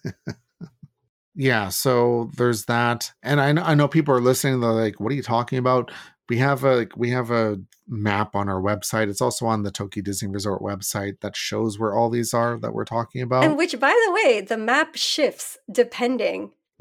Yeah, 1.35 1.69
so 1.69 2.31
there's 2.35 2.65
that, 2.65 3.13
and 3.23 3.39
I 3.39 3.53
know, 3.53 3.61
I 3.63 3.73
know 3.73 3.87
people 3.87 4.13
are 4.13 4.19
listening. 4.19 4.59
They're 4.59 4.71
like, 4.71 4.99
"What 4.99 5.09
are 5.13 5.15
you 5.15 5.23
talking 5.23 5.57
about?" 5.57 5.89
We 6.29 6.37
have 6.37 6.63
a 6.63 6.87
we 6.95 7.09
have 7.09 7.31
a 7.31 7.57
map 7.87 8.35
on 8.35 8.49
our 8.49 8.61
website. 8.61 9.09
It's 9.09 9.21
also 9.21 9.47
on 9.47 9.63
the 9.63 9.71
Tokyo 9.71 10.03
Disney 10.03 10.29
Resort 10.29 10.61
website 10.61 11.21
that 11.21 11.35
shows 11.35 11.79
where 11.79 11.95
all 11.95 12.09
these 12.09 12.33
are 12.33 12.59
that 12.59 12.73
we're 12.73 12.85
talking 12.85 13.21
about. 13.21 13.43
And 13.43 13.57
which 13.57 13.79
by 13.79 13.89
the 13.89 14.11
way, 14.13 14.41
the 14.41 14.57
map 14.57 14.95
shifts 14.95 15.57
depending. 15.71 16.51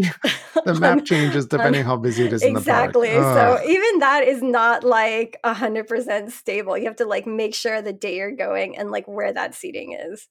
the 0.64 0.76
map 0.78 1.04
changes 1.04 1.46
depending 1.46 1.82
how 1.82 1.96
busy 1.96 2.26
it 2.26 2.32
is 2.32 2.42
in 2.42 2.54
the 2.54 2.60
park. 2.60 2.90
exactly. 2.90 3.08
So 3.08 3.58
even 3.66 3.98
that 3.98 4.22
is 4.28 4.42
not 4.42 4.84
like 4.84 5.40
a 5.42 5.54
hundred 5.54 5.88
percent 5.88 6.30
stable. 6.30 6.78
You 6.78 6.84
have 6.84 6.96
to 6.96 7.06
like 7.06 7.26
make 7.26 7.54
sure 7.54 7.82
the 7.82 7.92
day 7.92 8.16
you're 8.16 8.30
going 8.30 8.76
and 8.76 8.90
like 8.92 9.08
where 9.08 9.32
that 9.32 9.54
seating 9.54 9.98
is. 9.98 10.28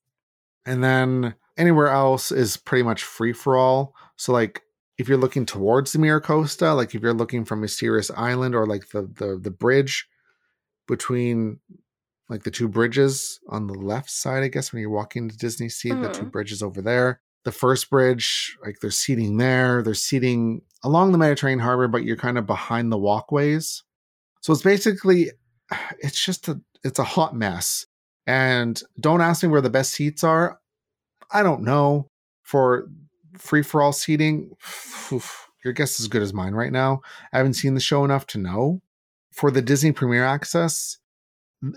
and 0.66 0.84
then 0.84 1.36
anywhere 1.58 1.88
else 1.88 2.32
is 2.32 2.56
pretty 2.56 2.84
much 2.84 3.04
free 3.04 3.34
for 3.34 3.58
all. 3.58 3.94
So 4.16 4.32
like 4.32 4.62
if 4.98 5.08
you're 5.08 5.18
looking 5.18 5.46
towards 5.46 5.92
the 5.94 6.00
Miracosta, 6.00 6.76
like 6.76 6.96
if 6.96 7.02
you're 7.02 7.14
looking 7.14 7.46
from 7.46 7.62
Mysterious 7.62 8.12
Island 8.12 8.56
or 8.56 8.66
like 8.66 8.90
the 8.90 9.04
the 9.04 9.40
the 9.42 9.52
bridge 9.52 10.08
between 10.88 11.60
like 12.30 12.44
the 12.44 12.52
two 12.52 12.68
bridges 12.68 13.40
on 13.50 13.68
the 13.68 13.74
left 13.74 14.10
side, 14.10 14.44
I 14.44 14.50
guess 14.50 14.74
when 14.74 14.82
you're 14.82 14.90
walking 14.90 15.30
to 15.30 15.38
Disney 15.38 15.70
Sea, 15.70 15.94
the 15.94 16.10
two 16.10 16.26
Mhm. 16.26 16.32
bridges 16.32 16.64
over 16.64 16.82
there. 16.82 17.22
The 17.46 17.52
first 17.52 17.90
bridge, 17.90 18.58
like 18.64 18.80
there's 18.82 18.98
seating 18.98 19.38
there, 19.38 19.82
there's 19.84 20.02
seating 20.04 20.62
along 20.84 21.12
the 21.14 21.18
Mediterranean 21.18 21.60
harbor, 21.60 21.88
but 21.88 22.04
you're 22.04 22.18
kind 22.18 22.38
of 22.38 22.46
behind 22.46 22.92
the 22.92 22.98
walkways. 22.98 23.84
So 24.42 24.54
it's 24.54 24.64
basically 24.64 25.32
it's 26.00 26.24
just 26.24 26.48
a 26.48 26.62
it's 26.84 27.00
a 27.00 27.04
hot 27.04 27.36
mess. 27.36 27.86
And 28.28 28.82
don't 29.00 29.22
ask 29.22 29.44
me 29.44 29.50
where 29.50 29.62
the 29.62 29.70
best 29.70 29.94
seats 29.94 30.24
are. 30.24 30.60
I 31.32 31.44
don't 31.44 31.64
know. 31.64 32.10
For 32.44 32.90
free 33.38 33.64
for 33.64 33.82
all 33.82 33.94
seating, 33.94 34.56
your 35.64 35.74
guess 35.74 35.94
is 35.96 36.02
as 36.02 36.08
good 36.08 36.22
as 36.22 36.34
mine 36.34 36.54
right 36.54 36.72
now. 36.72 37.02
I 37.34 37.38
haven't 37.38 37.54
seen 37.54 37.74
the 37.74 37.80
show 37.80 38.04
enough 38.06 38.28
to 38.28 38.38
know. 38.38 38.82
For 39.32 39.52
the 39.52 39.62
Disney 39.62 39.92
Premier 39.92 40.26
Access, 40.26 40.98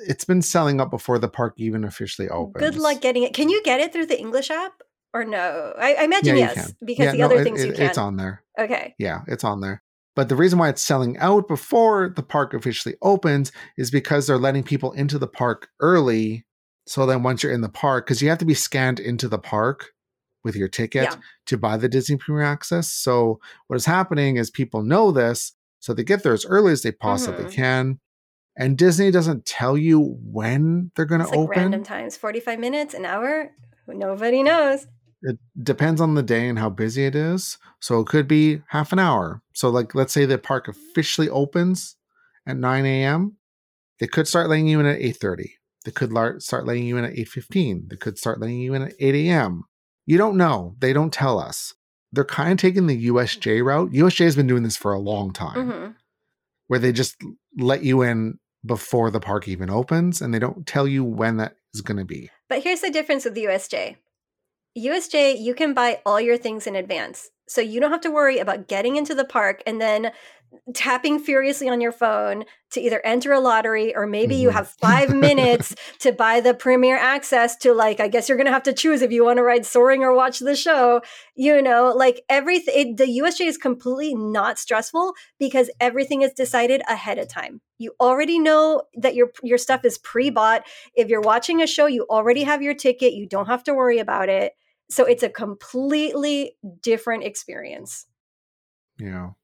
it's 0.07 0.25
been 0.25 0.41
selling 0.41 0.81
up 0.81 0.91
before 0.91 1.19
the 1.19 1.29
park 1.29 1.55
even 1.59 1.85
officially 1.85 2.29
opens. 2.29 2.65
Good 2.65 2.81
luck 2.81 3.01
getting 3.03 3.23
it. 3.23 3.35
Can 3.35 3.49
you 3.51 3.63
get 3.63 3.81
it 3.81 3.93
through 3.93 4.07
the 4.07 4.19
English 4.19 4.51
app 4.51 4.73
or 5.13 5.25
no? 5.25 5.75
I, 5.79 5.95
I 5.95 6.03
imagine 6.05 6.37
Yeah, 6.37 6.53
yes, 6.55 6.75
because 6.83 7.05
Yeah, 7.05 7.13
the 7.13 7.19
no, 7.19 7.25
other 7.27 7.41
it- 7.41 7.45
things 7.45 7.65
you 7.65 7.73
can. 7.73 7.83
It's 7.87 7.99
on 7.99 8.17
there. 8.17 8.43
Okay. 8.59 8.95
Yeah, 8.99 9.21
it's 9.27 9.45
on 9.45 9.61
there. 9.61 9.83
But 10.17 10.29
the 10.29 10.37
reason 10.37 10.59
why 10.59 10.69
it's 10.71 10.83
selling 10.83 11.19
out 11.19 11.49
before 11.49 12.09
the 12.15 12.23
park 12.23 12.53
officially 12.55 12.97
opens 13.03 13.53
is 13.77 13.91
because 13.91 14.27
they're 14.27 14.39
letting 14.39 14.63
people 14.63 14.93
into 14.93 15.19
the 15.19 15.29
park 15.29 15.69
early. 15.81 16.47
So 16.87 17.07
then 17.07 17.23
once 17.23 17.43
you're 17.43 17.53
in 17.53 17.61
the 17.61 17.69
park, 17.69 18.07
because 18.07 18.21
you 18.23 18.29
have 18.29 18.39
to 18.39 18.45
be 18.45 18.55
scanned 18.55 18.99
into 19.01 19.29
the 19.29 19.39
park 19.39 19.93
with 20.45 20.57
your 20.57 20.69
ticket 20.69 21.05
Yeah. 21.05 21.17
to 21.47 21.59
buy 21.59 21.77
the 21.77 21.89
Disney 21.89 22.17
Premier 22.17 22.43
Access. 22.43 22.91
So 22.91 23.41
what 23.67 23.77
is 23.77 23.87
happening 23.87 24.37
is 24.37 24.51
people 24.51 24.83
know 24.83 25.11
this, 25.13 25.53
so 25.79 25.93
they 25.95 26.05
get 26.05 26.23
there 26.23 26.33
as 26.33 26.45
early 26.47 26.73
as 26.73 26.83
they 26.83 26.93
possibly 26.93 27.45
Mhm. 27.45 27.53
can. 27.53 28.01
And 28.57 28.77
Disney 28.77 29.11
doesn't 29.11 29.47
tell 29.47 29.79
you 29.79 30.01
when 30.23 30.91
they're 30.95 31.05
going 31.07 31.21
to 31.23 31.27
like 31.29 31.39
open. 31.39 31.59
random 31.59 31.83
times, 31.85 32.17
45 32.17 32.59
minutes, 32.59 32.95
an 32.95 33.05
hour. 33.05 33.51
Nobody 33.87 34.43
knows. 34.43 34.87
it 35.23 35.39
depends 35.63 36.01
on 36.01 36.15
the 36.15 36.23
day 36.23 36.49
and 36.49 36.59
how 36.59 36.71
busy 36.71 37.05
it 37.05 37.15
is. 37.15 37.59
So 37.79 38.01
it 38.01 38.07
could 38.07 38.27
be 38.27 38.63
half 38.69 38.91
an 38.91 38.99
hour. 38.99 39.43
So 39.53 39.69
like 39.69 39.95
let's 39.95 40.15
say 40.15 40.25
the 40.25 40.39
park 40.39 40.67
officially 40.67 41.29
opens 41.29 41.97
at 42.47 42.57
9 42.57 42.87
a.m. 42.87 43.37
They 43.99 44.07
could 44.07 44.27
start 44.27 44.49
letting 44.49 44.67
you 44.69 44.81
in 44.81 44.87
at 44.87 44.99
8:30. 44.99 45.57
They 45.85 45.91
could 45.91 46.11
start 46.43 46.65
letting 46.67 46.85
you 46.85 46.97
in 46.97 47.05
at 47.05 47.19
8:15. 47.19 47.89
They 47.91 47.97
could 47.97 48.17
start 48.17 48.41
letting 48.41 48.61
you 48.61 48.73
in 48.73 48.81
at 48.83 48.95
8 48.99 49.15
a.m. 49.15 49.65
You 50.11 50.19
don't 50.19 50.37
know. 50.37 50.75
They 50.81 50.93
don't 50.93 51.13
tell 51.13 51.39
us. 51.39 51.73
They're 52.11 52.25
kind 52.25 52.51
of 52.51 52.59
taking 52.59 52.89
the 52.89 53.07
USJ 53.07 53.65
route. 53.65 53.93
USJ 53.93 54.25
has 54.25 54.35
been 54.35 54.49
doing 54.49 54.65
this 54.65 54.77
for 54.77 54.93
a 54.93 54.99
long 54.99 55.33
time, 55.33 55.71
hmm 55.71 55.91
where 56.67 56.81
they 56.81 56.93
just 56.93 57.17
let 57.59 57.85
you 57.85 58.03
in 58.03 58.39
before 58.67 59.13
the 59.13 59.21
park 59.21 59.47
even 59.47 59.71
opens, 59.71 60.21
and 60.21 60.35
they 60.35 60.39
don't 60.41 60.67
tell 60.67 60.87
you 60.89 61.05
when 61.05 61.37
that 61.37 61.55
is 61.75 61.81
going 61.81 61.97
to 61.97 62.05
be. 62.05 62.29
But 62.49 62.65
here's 62.65 62.81
the 62.81 62.91
difference 62.91 63.25
with 63.25 63.35
the 63.35 63.45
USJ. 63.45 63.97
USJ, 64.77 65.41
you 65.41 65.55
can 65.55 65.75
buy 65.75 66.01
all 66.05 66.21
your 66.21 66.37
things 66.37 66.67
in 66.67 66.75
advance. 66.75 67.31
So 67.49 67.61
you 67.61 67.81
don't 67.81 67.91
have 67.93 68.01
to 68.03 68.11
worry 68.11 68.39
about 68.39 68.67
getting 68.67 68.97
into 68.97 69.15
the 69.15 69.25
park 69.25 69.63
and 69.67 69.81
then 69.81 70.13
tapping 70.75 71.19
furiously 71.19 71.69
on 71.69 71.81
your 71.81 71.93
phone 71.93 72.45
to 72.71 72.81
either 72.81 73.01
enter 73.05 73.33
a 73.33 73.41
lottery 73.41 73.95
or 73.95 74.07
maybe 74.07 74.37
you 74.37 74.51
Mhm. 74.51 74.53
have 74.53 74.69
five 74.69 75.11
minutes 75.11 75.75
to 76.01 76.13
buy 76.13 76.41
the 76.41 76.55
premier 76.55 76.97
access 76.97 77.57
to 77.57 77.73
like 77.73 78.01
i 78.01 78.09
guess 78.09 78.29
you're 78.29 78.39
gonna 78.39 78.51
have 78.51 78.63
to 78.63 78.73
choose 78.73 79.03
if 79.03 79.13
you 79.13 79.25
want 79.25 79.37
to 79.37 79.43
ride 79.43 79.65
soaring 79.65 80.03
or 80.03 80.13
watch 80.15 80.39
the 80.41 80.57
show 80.57 81.01
you 81.35 81.61
know 81.63 81.93
like 81.97 82.23
everything 82.29 82.97
the 82.97 83.19
usj 83.21 83.47
is 83.47 83.57
completely 83.57 84.15
not 84.15 84.59
stressful 84.59 85.15
because 85.39 85.71
everything 85.81 86.23
is 86.23 86.33
decided 86.33 86.83
ahead 86.89 87.19
of 87.19 87.29
time. 87.29 87.61
You 87.79 87.93
already 88.01 88.39
know 88.39 88.83
that 88.95 89.15
your 89.15 89.31
your 89.43 89.59
stuff 89.59 89.85
is 89.85 89.99
pre-bought. 89.99 90.63
If 90.95 91.09
you're 91.09 91.21
watching 91.21 91.63
a 91.63 91.67
show 91.67 91.87
you 91.87 92.07
already 92.11 92.43
have 92.45 92.63
your 92.63 92.75
ticket. 92.75 93.15
You 93.15 93.27
don't 93.27 93.47
have 93.47 93.65
to 93.65 93.75
worry 93.75 93.99
about 93.99 94.29
it. 94.29 94.53
So 94.91 95.05
it's 95.05 95.23
a 95.23 95.29
completely 95.29 96.57
different 96.83 97.25
experience. 97.25 98.07
You 98.99 99.11
know 99.11 99.37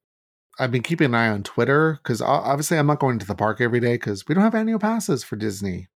i've 0.59 0.71
been 0.71 0.83
keeping 0.83 1.07
an 1.07 1.15
eye 1.15 1.29
on 1.29 1.43
twitter 1.43 1.99
because 2.03 2.21
obviously 2.21 2.79
i'm 2.79 2.87
not 2.87 3.01
going 3.01 3.19
to 3.19 3.27
the 3.27 3.35
park 3.35 3.61
every 3.61 3.81
day 3.81 3.95
because 3.95 4.27
we 4.27 4.35
don't 4.35 4.45
have 4.45 4.55
annual 4.55 4.79
passes 4.79 5.25
for 5.25 5.37
disney 5.37 5.89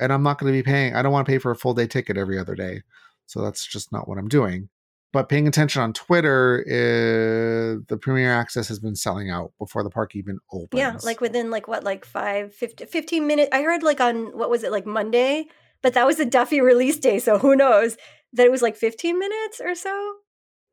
and 0.00 0.12
i'm 0.12 0.22
not 0.22 0.38
going 0.38 0.52
to 0.52 0.56
be 0.56 0.62
paying 0.62 0.94
i 0.94 1.02
don't 1.02 1.12
want 1.12 1.26
to 1.26 1.30
pay 1.30 1.38
for 1.38 1.50
a 1.50 1.56
full 1.56 1.74
day 1.74 1.86
ticket 1.86 2.16
every 2.16 2.38
other 2.38 2.54
day 2.54 2.82
so 3.26 3.42
that's 3.42 3.66
just 3.66 3.92
not 3.92 4.08
what 4.08 4.18
i'm 4.18 4.28
doing 4.28 4.68
but 5.12 5.28
paying 5.28 5.48
attention 5.48 5.82
on 5.82 5.92
twitter 5.92 6.64
uh, 6.66 7.80
the 7.88 7.98
premier 8.00 8.32
access 8.32 8.68
has 8.68 8.78
been 8.78 8.96
selling 8.96 9.30
out 9.30 9.52
before 9.58 9.82
the 9.82 9.90
park 9.90 10.14
even 10.16 10.38
opens 10.52 10.78
Yeah, 10.78 10.96
like 11.02 11.20
within 11.20 11.50
like 11.50 11.68
what, 11.68 11.84
like 11.84 12.04
five, 12.04 12.54
50, 12.54 12.86
15 12.86 13.26
minutes. 13.26 13.48
I 13.52 13.62
heard 13.62 13.82
like 13.82 14.00
on 14.00 14.36
what 14.36 14.50
was 14.50 14.62
it, 14.62 14.72
like 14.72 14.84
Monday, 14.84 15.46
but 15.82 15.94
that 15.94 16.06
was 16.06 16.16
the 16.16 16.26
Duffy 16.26 16.60
release 16.72 16.98
day. 16.98 17.18
So 17.18 17.38
who 17.38 17.56
knows 17.56 17.96
that 18.32 18.46
it 18.46 18.50
was 18.50 18.62
like 18.62 18.76
15 18.76 19.18
minutes 19.18 19.60
or 19.60 19.74
so? 19.74 20.16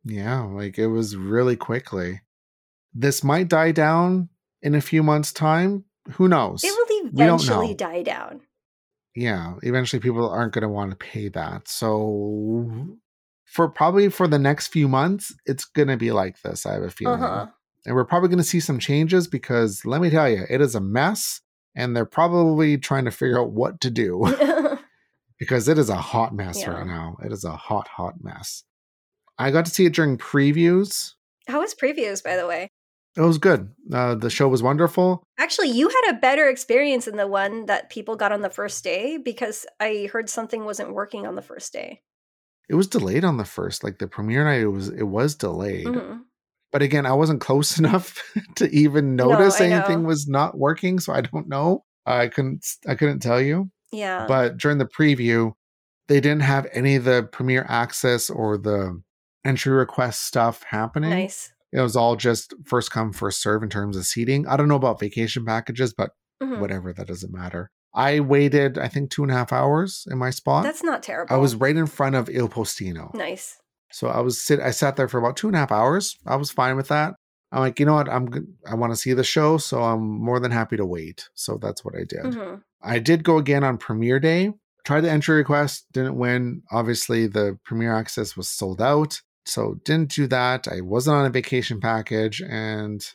yeah 0.06 0.41
like 0.41 0.77
it 0.77 0.88
was 0.88 1.15
really 1.15 1.56
quickly 1.56 2.21
this 2.93 3.23
might 3.23 3.47
die 3.47 3.71
down 3.71 4.29
in 4.62 4.75
a 4.75 4.82
few 4.82 5.03
months 5.03 5.32
time. 5.34 5.86
Who 6.13 6.27
knows? 6.27 6.63
It 6.63 6.71
will 6.71 7.10
eventually 7.13 7.73
die 7.73 8.03
down. 8.03 8.41
yeah 9.15 9.56
eventually 9.63 9.99
people 9.99 10.29
aren't 10.29 10.53
going 10.53 10.63
to 10.63 10.69
want 10.69 10.91
to 10.91 10.97
pay 10.97 11.29
that. 11.29 11.67
So 11.67 12.97
for 13.45 13.67
probably 13.69 14.10
for 14.10 14.27
the 14.27 14.39
next 14.39 14.67
few 14.67 14.88
months 14.88 15.34
it's 15.45 15.65
going 15.65 15.88
to 15.88 15.97
be 15.97 16.12
like 16.12 16.41
this 16.41 16.65
i 16.65 16.73
have 16.73 16.82
a 16.84 16.89
feeling. 16.89 17.21
Uh 17.23 17.47
and 17.86 17.95
we're 17.95 18.06
probably 18.06 18.29
going 18.29 18.38
to 18.38 18.43
see 18.45 18.62
some 18.62 18.79
changes 18.79 19.27
because 19.27 19.84
let 19.86 19.99
me 20.01 20.10
tell 20.10 20.29
you 20.29 20.43
it 20.49 20.62
is 20.62 20.73
a 20.73 20.79
mess 20.82 21.41
and 21.75 21.95
they're 21.95 22.06
probably 22.06 22.77
trying 22.77 23.03
to 23.06 23.12
figure 23.12 23.39
out 23.39 23.51
what 23.51 23.82
to 23.82 23.89
do. 23.89 24.23
Because 25.39 25.67
it 25.67 25.77
is 25.77 25.89
a 25.89 25.95
hot 25.97 26.34
mess 26.34 26.60
Yeah. 26.62 26.69
right 26.71 26.88
now. 26.88 27.17
It 27.25 27.34
is 27.34 27.43
a 27.43 27.56
hot 27.58 27.88
hot 27.89 28.23
mess. 28.23 28.63
I 29.38 29.51
got 29.51 29.65
to 29.65 29.71
see 29.71 29.86
it 29.86 29.93
during 29.93 30.17
previews. 30.17 31.13
How 31.49 31.60
was 31.60 31.75
previews, 31.75 32.23
by 32.23 32.38
the 32.38 32.47
way? 32.47 32.69
It 33.15 33.21
was 33.21 33.38
good 33.38 33.69
uh, 33.93 34.15
the 34.15 34.30
show 34.30 34.47
was 34.47 34.63
wonderful 34.63 35.23
Actually, 35.39 35.69
you 35.71 35.89
had 35.89 36.15
a 36.15 36.19
better 36.19 36.47
experience 36.47 37.06
than 37.06 37.17
the 37.17 37.28
one 37.28 37.65
that 37.65 37.89
people 37.89 38.15
got 38.15 38.32
on 38.32 38.41
the 38.41 38.49
first 38.49 38.84
day 38.84 39.17
because 39.17 39.65
I 39.80 40.08
heard 40.12 40.30
something 40.30 40.63
wasn't 40.63 40.93
working 40.93 41.28
on 41.28 41.36
the 41.36 41.41
first 41.41 41.73
day. 41.73 42.02
it 42.69 42.76
was 42.76 42.88
delayed 42.88 43.23
on 43.26 43.38
the 43.38 43.45
first 43.45 43.84
like 43.84 43.99
the 43.99 44.08
premiere 44.08 44.43
night 44.45 44.62
it 44.62 44.67
was 44.67 44.89
it 44.89 45.04
was 45.04 45.36
delayed 45.36 45.86
Mhm. 45.86 46.21
but 46.71 46.82
again, 46.82 47.06
I 47.06 47.13
wasn't 47.13 47.41
close 47.41 47.78
enough 47.84 48.19
to 48.56 48.69
even 48.69 49.15
notice 49.15 49.60
know. 49.60 49.65
anything 49.65 50.06
was 50.06 50.28
not 50.28 50.58
working, 50.58 50.99
so 50.99 51.13
I 51.13 51.21
don't 51.21 51.47
know. 51.47 51.84
I 52.06 52.28
couldn't 52.30 52.65
I 52.88 52.95
couldn't 52.95 53.19
tell 53.19 53.39
you. 53.41 53.69
Yeah. 53.91 54.26
But 54.28 54.58
during 54.58 54.78
the 54.80 54.88
preview, 54.88 55.54
they 56.08 56.19
didn't 56.19 56.41
have 56.41 56.67
any 56.73 56.95
of 56.95 57.04
the 57.04 57.30
premiere 57.32 57.65
access 57.69 58.30
or 58.30 58.58
the 58.58 58.99
entry 59.45 59.71
request 59.73 60.26
stuff 60.26 60.63
happening. 60.63 61.12
Nice. 61.12 61.53
It 61.73 61.81
was 61.81 61.95
all 61.95 62.15
just 62.15 62.53
first 62.65 62.91
come, 62.91 63.12
first 63.12 63.41
serve 63.41 63.63
in 63.63 63.69
terms 63.69 63.97
of 63.97 64.05
seating. 64.05 64.47
I 64.47 64.55
don't 64.57 64.67
know 64.67 64.75
about 64.75 64.99
vacation 64.99 65.43
packages, 65.45 65.93
but 65.93 66.12
Mhm. 66.41 66.59
whatever, 66.59 66.93
that 66.93 67.07
doesn't 67.07 67.33
matter. 67.33 67.69
I 67.95 68.19
waited, 68.19 68.77
I 68.77 68.88
think, 68.88 69.09
two 69.12 69.23
and 69.23 69.31
a 69.31 69.36
half 69.36 69.51
hours 69.53 70.05
in 70.09 70.17
my 70.17 70.29
spot. 70.29 70.63
That's 70.63 70.83
not 70.83 71.03
terrible. 71.03 71.33
I 71.36 71.38
was 71.39 71.55
right 71.55 71.75
in 71.75 71.86
front 71.88 72.15
of 72.15 72.29
Il 72.29 72.47
Postino. 72.49 73.13
nice. 73.13 73.57
So 73.91 74.07
I 74.07 74.21
was 74.21 74.41
sit 74.41 74.59
I 74.59 74.71
sat 74.71 74.95
there 74.95 75.07
for 75.07 75.19
about 75.19 75.36
two 75.38 75.47
and 75.47 75.55
a 75.55 75.59
half 75.59 75.71
hours. 75.71 76.17
I 76.25 76.36
was 76.36 76.49
fine 76.51 76.75
with 76.75 76.88
that. 76.88 77.13
I'm 77.51 77.59
like, 77.59 77.79
you 77.79 77.86
know 77.86 77.93
what? 77.93 78.09
I'm. 78.09 78.27
I 78.67 78.73
want 78.73 78.91
to 78.93 78.97
see 78.97 79.13
the 79.13 79.23
show, 79.23 79.57
so 79.57 79.83
I'm 79.83 80.01
more 80.01 80.39
than 80.39 80.49
happy 80.51 80.75
to 80.77 80.86
wait. 80.86 81.29
So 81.36 81.59
that's 81.62 81.86
what 81.86 81.93
I 81.95 82.03
did. 82.03 82.33
hmm 82.33 82.55
I 82.81 82.97
did 82.99 83.23
go 83.23 83.38
again 83.38 83.63
on 83.63 83.77
premiere 83.77 84.19
day. 84.19 84.53
Tried 84.83 85.01
the 85.01 85.12
entry 85.12 85.38
request, 85.38 85.86
didn't 85.93 86.17
win. 86.17 86.63
Obviously, 86.71 87.27
the 87.27 87.57
premiere 87.63 87.93
access 87.95 88.36
was 88.36 88.49
sold 88.49 88.81
out. 88.81 89.21
So 89.45 89.75
didn't 89.84 90.12
do 90.12 90.27
that. 90.27 90.67
I 90.67 90.82
wasn't 90.82 91.17
on 91.17 91.25
a 91.25 91.29
vacation 91.29 91.79
package 91.82 92.41
and 92.41 93.06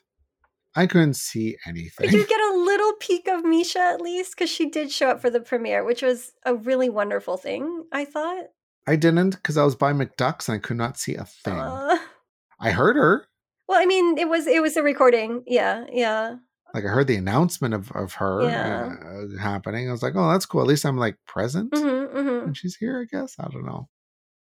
I 0.77 0.87
couldn't 0.87 1.15
see 1.15 1.57
anything. 1.67 2.09
Did 2.11 2.15
you 2.15 2.27
get 2.27 2.41
a 2.41 2.55
little 2.59 2.93
peek 3.01 3.27
of 3.29 3.45
MISIA 3.45 3.81
at 3.95 4.01
least? 4.01 4.35
Because 4.37 4.51
she 4.51 4.69
did 4.69 4.93
show 4.93 5.09
up 5.11 5.21
for 5.21 5.31
the 5.31 5.41
premiere, 5.41 5.85
which 5.85 6.03
was 6.03 6.33
a 6.45 6.55
really 6.55 6.89
wonderful 6.89 7.37
thing, 7.37 7.85
I 7.93 8.05
thought. 8.05 8.45
I 8.87 8.97
didn't 8.97 9.31
because 9.37 9.57
I 9.57 9.65
was 9.65 9.75
by 9.75 9.93
McDuck's 9.93 10.49
and 10.49 10.57
I 10.57 10.59
could 10.59 10.77
not 10.77 10.99
see 10.99 11.15
a 11.15 11.25
thing. 11.25 11.55
Uh, 11.55 11.99
I 12.61 12.71
heard 12.71 12.97
her. 12.97 13.27
well, 13.69 13.81
I 13.81 13.87
mean, 13.87 14.19
it 14.19 14.29
was 14.29 14.47
it 14.47 14.63
was 14.63 14.77
a 14.77 14.83
recording. 14.83 15.43
Yeah, 15.47 15.85
yeah. 15.93 16.37
Like 16.75 16.85
I 16.85 16.89
heard 16.89 17.07
the 17.07 17.17
announcement 17.17 17.73
of, 17.75 17.91
of 17.93 18.15
her 18.15 18.43
Yeah. 18.43 18.95
uh, 19.03 19.39
happening. 19.41 19.89
I 19.89 19.93
was 19.93 20.03
like, 20.03 20.15
oh, 20.17 20.31
that's 20.31 20.45
cool. 20.47 20.61
At 20.61 20.67
least 20.67 20.85
I'm 20.85 20.99
like 20.99 21.17
present. 21.27 21.75
hmm 21.75 22.05
hmm 22.05 22.29
and 22.47 22.57
she's 22.57 22.77
here, 22.77 23.01
I 23.01 23.05
guess. 23.15 23.37
I 23.39 23.49
don't 23.49 23.65
know. 23.67 23.89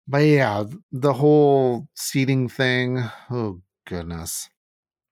But 0.09 0.19
yeah, 0.19 0.65
the 0.91 1.13
whole 1.13 1.87
seating 1.95 2.49
thing. 2.49 3.05
Oh 3.31 3.61
goodness. 3.87 4.49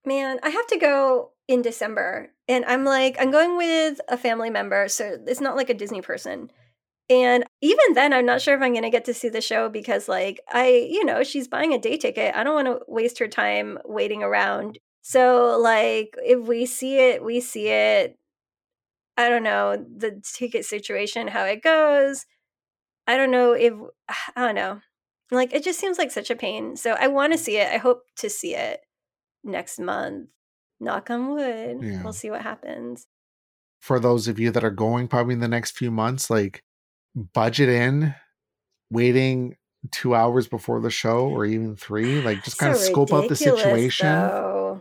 Man, 0.06 0.38
I 0.42 0.48
have 0.48 0.66
to 0.68 0.78
go 0.78 1.32
in 1.48 1.62
December. 1.62 2.30
And 2.48 2.64
I'm 2.64 2.85
like, 2.85 3.16
I'm 3.20 3.30
going 3.30 3.56
with 3.56 4.00
a 4.09 4.16
family 4.16 4.50
member. 4.50 4.88
So 4.88 5.18
it's 5.26 5.40
not 5.40 5.56
like 5.56 5.68
a 5.68 5.74
Disney 5.74 6.00
person. 6.00 6.50
And 7.09 7.44
even 7.61 7.94
then, 7.94 8.12
I'm 8.12 8.26
not 8.26 8.40
sure 8.40 8.56
if 8.56 8.62
I'm 8.62 8.72
going 8.72 8.82
to 8.82 8.90
get 8.90 9.04
to 9.04 9.14
see 9.14 9.28
the 9.28 9.40
show 9.40 9.68
because, 9.68 10.09
like, 10.09 10.40
I, 10.48 10.88
you 10.90 11.04
know, 11.04 11.22
she's 11.22 11.46
buying 11.46 11.72
a 11.72 11.78
day 11.78 11.96
ticket. 11.96 12.35
I 12.35 12.42
don't 12.42 12.54
want 12.54 12.66
to 12.66 12.80
waste 12.88 13.20
her 13.20 13.28
time 13.28 13.78
waiting 13.85 14.24
around. 14.24 14.78
So, 15.02 15.56
like, 15.61 16.16
if 16.24 16.48
we 16.48 16.66
see 16.66 16.98
it, 16.98 17.22
we 17.22 17.40
see 17.40 17.68
it. 17.68 18.18
I 19.16 19.28
don't 19.28 19.44
know 19.44 19.76
the 19.76 20.20
ticket 20.24 20.64
situation, 20.64 21.28
how 21.28 21.44
it 21.44 21.62
goes. 21.62 22.26
I 23.07 23.16
don't 23.16 23.31
know 23.31 23.53
if, 23.53 23.73
I 24.37 24.47
don't 24.47 24.55
know. 24.55 24.81
Like, 25.31 25.53
it 25.53 25.64
just 25.64 25.81
seems 25.81 25.99
like 25.99 26.11
such 26.11 26.31
a 26.31 26.37
pain. 26.37 26.77
So 26.77 26.92
I 26.92 27.09
want 27.09 27.33
to 27.33 27.38
mm. 27.38 27.42
see 27.42 27.57
it. 27.59 27.73
I 27.73 27.79
hope 27.79 28.03
to 28.19 28.31
see 28.31 28.55
it 28.55 28.81
next 29.42 29.79
month. 29.79 30.29
Knock 30.79 31.11
on 31.11 31.31
wood. 31.31 31.79
Yeah. 31.83 32.03
We'll 32.03 32.12
see 32.12 32.31
what 32.31 32.42
happens. 32.42 33.07
For 33.81 33.99
those 33.99 34.29
of 34.29 34.38
you 34.38 34.51
that 34.51 34.64
are 34.64 34.71
going 34.71 35.09
probably 35.09 35.35
in 35.35 35.40
the 35.40 35.49
next 35.49 35.77
few 35.77 35.90
months, 35.90 36.29
like 36.29 36.62
budget 37.14 37.69
in 37.69 38.14
waiting 38.90 39.57
two 39.90 40.14
hours 40.14 40.49
before 40.49 40.81
the 40.81 40.90
show 40.90 41.29
or 41.29 41.45
even 41.45 41.77
three. 41.77 42.21
Like 42.23 42.45
just 42.45 42.59
kind 42.59 42.75
So 42.77 42.81
of 42.81 42.87
scope 42.87 43.12
out 43.12 43.29
the 43.29 43.37
situation. 43.37 44.07
though. 44.07 44.81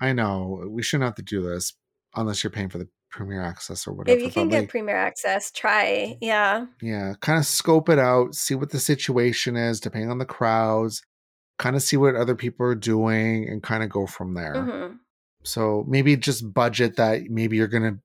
I 0.00 0.12
know 0.12 0.64
we 0.68 0.82
shouldn't 0.82 1.06
have 1.06 1.14
to 1.16 1.22
do 1.22 1.42
this 1.42 1.72
unless 2.14 2.42
you're 2.42 2.50
paying 2.50 2.68
for 2.68 2.78
the 2.78 2.88
premiere 3.10 3.42
access 3.42 3.86
or 3.86 3.92
whatever. 3.92 4.16
If 4.16 4.22
you 4.22 4.28
but, 4.28 4.34
can 4.34 4.48
get 4.48 4.60
like, 4.60 4.68
premier 4.68 4.96
access, 4.96 5.50
try. 5.50 6.16
Yeah. 6.20 6.66
yeah 6.82 7.14
kind 7.20 7.38
of 7.38 7.46
scope 7.46 7.88
it 7.88 7.98
out 7.98 8.34
see 8.34 8.54
what 8.54 8.70
the 8.70 8.78
situation 8.78 9.56
is 9.56 9.80
depending 9.80 10.10
on 10.10 10.18
the 10.18 10.24
crowds 10.24 11.02
kind 11.58 11.76
of 11.76 11.82
see 11.82 11.96
what 11.96 12.14
other 12.14 12.34
people 12.34 12.66
are 12.66 12.74
doing 12.74 13.48
and 13.48 13.62
kind 13.62 13.82
of 13.82 13.88
go 13.88 14.06
from 14.06 14.34
there 14.34 14.62
hmm 14.62 14.92
so 15.42 15.84
maybe 15.86 16.16
just 16.16 16.52
budget 16.52 16.96
that 16.96 17.30
maybe 17.30 17.56
you're 17.56 17.68
gonna 17.68 17.98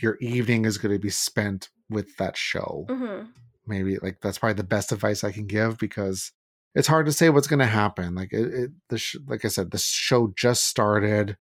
your 0.00 0.16
evening 0.20 0.64
is 0.64 0.76
gonna 0.76 0.98
be 0.98 1.10
spent 1.10 1.68
with 1.88 2.16
that 2.16 2.36
show 2.36 2.84
hmm 2.88 3.22
maybe 3.66 3.98
like 3.98 4.20
that's 4.20 4.38
probably 4.38 4.54
the 4.54 4.64
best 4.64 4.90
advice 4.92 5.22
i 5.22 5.30
can 5.30 5.46
give 5.46 5.78
because 5.78 6.32
it's 6.74 6.88
hard 6.88 7.06
to 7.06 7.12
say 7.12 7.30
what's 7.30 7.46
gonna 7.46 7.66
happen 7.66 8.14
like 8.14 8.32
it, 8.32 8.52
it 8.52 8.70
the 8.88 8.98
sh- 8.98 9.16
like 9.26 9.44
i 9.44 9.48
said 9.48 9.70
the 9.70 9.78
show 9.78 10.32
just 10.36 10.64
started 10.64 11.36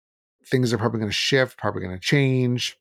things 0.45 0.73
are 0.73 0.77
probably 0.77 0.99
gonna 0.99 1.11
shift 1.11 1.57
probably 1.57 1.81
gonna 1.81 1.99
change 1.99 2.77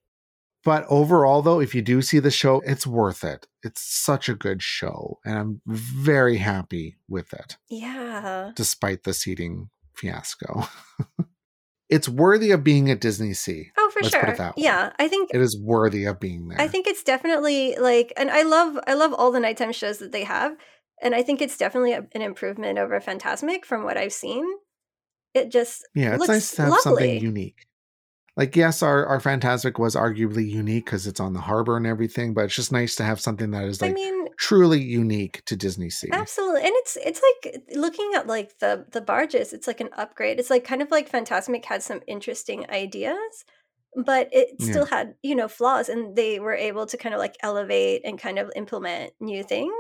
but 0.66 0.84
overall 0.90 1.40
though 1.40 1.60
if 1.60 1.74
you 1.74 1.80
do 1.80 2.02
see 2.02 2.18
the 2.18 2.30
show 2.30 2.60
it's 2.66 2.86
worth 2.86 3.22
it 3.24 3.46
it's 3.62 3.80
such 3.80 4.28
a 4.28 4.34
good 4.34 4.60
show 4.62 5.18
and 5.24 5.38
i'm 5.38 5.60
very 5.66 6.36
happy 6.38 6.96
with 7.08 7.32
it 7.32 7.56
Yeah. 7.70 8.50
despite 8.54 9.04
the 9.04 9.14
seating 9.14 9.70
fiasco 9.94 10.68
it's 11.88 12.08
worthy 12.08 12.50
of 12.50 12.62
being 12.64 12.90
at 12.90 13.00
disney 13.00 13.32
sea 13.32 13.70
Oh, 13.78 13.90
for 13.92 14.00
Let's 14.02 14.12
sure. 14.12 14.20
put 14.20 14.30
it 14.30 14.38
that 14.38 14.56
way. 14.56 14.64
Yeah. 14.64 14.92
I 14.98 15.06
think 15.08 15.30
it 15.32 15.40
is 15.40 15.56
worthy 15.58 16.04
of 16.04 16.18
being 16.20 16.48
there 16.48 16.60
I 16.60 16.66
think 16.68 16.86
it's 16.88 17.02
definitely 17.04 17.76
like, 17.76 18.12
and 18.16 18.28
I 18.30 18.42
love, 18.42 18.78
I 18.86 18.94
love 18.94 19.14
all 19.14 19.30
the 19.30 19.40
nighttime 19.40 19.72
shows 19.72 19.98
that 19.98 20.10
they 20.12 20.24
have, 20.24 20.56
and 21.00 21.14
I 21.14 21.22
think 21.22 21.40
it's 21.40 21.56
definitely 21.56 21.92
a, 21.92 22.04
an 22.12 22.20
improvement 22.22 22.78
over 22.78 23.00
Phantasmic 23.00 23.64
from 23.64 23.84
what 23.84 23.96
I've 23.96 24.12
seen. 24.12 24.44
It 25.34 25.50
just 25.52 25.86
yeah 25.94 26.10
it's 26.14 26.18
looks 26.20 26.28
nice 26.28 26.50
to 26.56 26.62
have 26.62 26.70
lovely. 26.70 26.82
something 26.82 27.20
unique 27.22 27.65
like 28.36 28.56
yes 28.56 28.82
our 28.82 29.06
our 29.06 29.20
phantasmic 29.20 29.78
was 29.78 29.94
arguably 29.94 30.48
unique 30.48 30.84
because 30.84 31.06
it's 31.06 31.20
on 31.20 31.32
the 31.32 31.40
harbor 31.40 31.76
and 31.76 31.86
everything 31.86 32.34
but 32.34 32.44
it's 32.44 32.54
just 32.54 32.72
nice 32.72 32.94
to 32.96 33.04
have 33.04 33.20
something 33.20 33.50
that 33.50 33.64
is 33.64 33.80
I 33.80 33.88
like 33.88 33.94
mean, 33.94 34.28
truly 34.38 34.80
unique 34.82 35.44
to 35.46 35.56
disney 35.56 35.90
sea 35.90 36.12
absolutely, 36.12 36.62
and 36.62 36.72
it's 36.76 36.96
it's 36.96 37.20
like 37.42 37.62
looking 37.74 38.12
at 38.14 38.26
like 38.26 38.58
the 38.58 38.86
the 38.92 39.00
barges. 39.00 39.52
It's 39.52 39.66
like 39.66 39.80
an 39.80 39.90
upgrade. 39.96 40.38
It's 40.38 40.50
like 40.50 40.64
kind 40.64 40.82
of 40.82 40.90
like 40.90 41.08
Phantasmic 41.08 41.64
had 41.64 41.82
some 41.82 42.00
interesting 42.06 42.68
ideas, 42.70 43.44
but 44.04 44.28
it 44.32 44.48
Yeah. 44.58 44.62
still 44.62 44.86
had 44.86 45.16
you 45.22 45.34
know 45.34 45.48
flaws, 45.48 45.88
and 45.88 46.16
they 46.16 46.40
were 46.40 46.54
able 46.54 46.86
to 46.86 46.96
kind 46.96 47.14
of 47.14 47.18
like 47.20 47.36
elevate 47.42 48.02
and 48.04 48.18
kind 48.20 48.38
of 48.38 48.52
implement 48.56 49.14
new 49.20 49.42
things, 49.44 49.74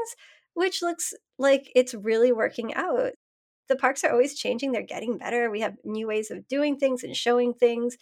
which 0.54 0.82
looks 0.82 1.14
like 1.38 1.70
it's 1.76 1.94
really 1.94 2.32
working 2.32 2.74
out. 2.74 3.12
The 3.68 3.76
parks 3.76 4.04
are 4.04 4.12
always 4.12 4.38
changing; 4.38 4.72
they're 4.72 4.82
getting 4.82 5.18
better. 5.18 5.50
We 5.50 5.60
have 5.60 5.76
new 5.84 6.06
ways 6.08 6.30
of 6.30 6.48
doing 6.48 6.78
things 6.78 7.04
and 7.04 7.16
showing 7.16 7.54
things, 7.54 7.96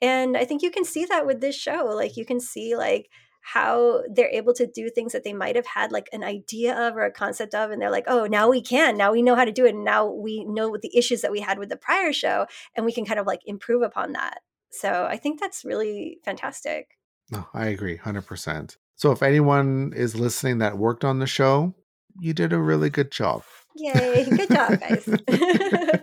and 0.00 0.36
I 0.36 0.44
think 0.44 0.62
you 0.62 0.70
can 0.70 0.84
see 0.84 1.04
that 1.06 1.26
with 1.26 1.40
this 1.40 1.56
show. 1.56 1.90
Like 1.94 2.16
you 2.16 2.24
can 2.24 2.40
see 2.40 2.76
like 2.76 3.08
how 3.40 4.02
they're 4.12 4.30
able 4.30 4.52
to 4.52 4.66
do 4.66 4.90
things 4.90 5.12
that 5.12 5.22
they 5.22 5.32
might 5.32 5.54
have 5.54 5.66
had 5.66 5.92
like 5.92 6.08
an 6.12 6.24
idea 6.24 6.76
of 6.76 6.96
or 6.96 7.04
a 7.04 7.12
concept 7.12 7.54
of 7.54 7.70
and 7.70 7.80
they're 7.80 7.90
like 7.90 8.06
oh 8.08 8.26
now 8.26 8.48
we 8.48 8.60
can. 8.60 8.96
Now 8.96 9.12
we 9.12 9.22
know 9.22 9.36
how 9.36 9.44
to 9.44 9.52
do 9.52 9.66
it 9.66 9.74
and 9.74 9.84
now 9.84 10.06
we 10.06 10.44
know 10.44 10.68
what 10.68 10.82
the 10.82 10.96
issues 10.96 11.20
that 11.22 11.32
we 11.32 11.40
had 11.40 11.58
with 11.58 11.68
the 11.68 11.76
prior 11.76 12.12
show 12.12 12.46
and 12.74 12.84
we 12.84 12.92
can 12.92 13.04
kind 13.04 13.20
of 13.20 13.26
like 13.26 13.40
improve 13.46 13.82
upon 13.82 14.12
that. 14.12 14.40
So 14.70 15.06
i 15.08 15.16
think 15.16 15.40
that's 15.40 15.64
really 15.64 16.18
fantastic. 16.24 16.98
No 17.30 17.46
i 17.54 17.66
agree 17.66 17.98
100% 17.98 18.76
so 18.96 19.12
if 19.12 19.22
anyone 19.22 19.92
is 19.94 20.18
listening 20.18 20.58
that 20.58 20.78
worked 20.78 21.04
on 21.04 21.18
the 21.18 21.26
show 21.26 21.74
you 22.18 22.32
did 22.32 22.52
a 22.52 22.58
really 22.58 22.90
good 22.90 23.10
job 23.10 23.42
yay. 23.76 24.24
Good 24.24 24.48
job 24.50 24.80
guys. 24.80 25.06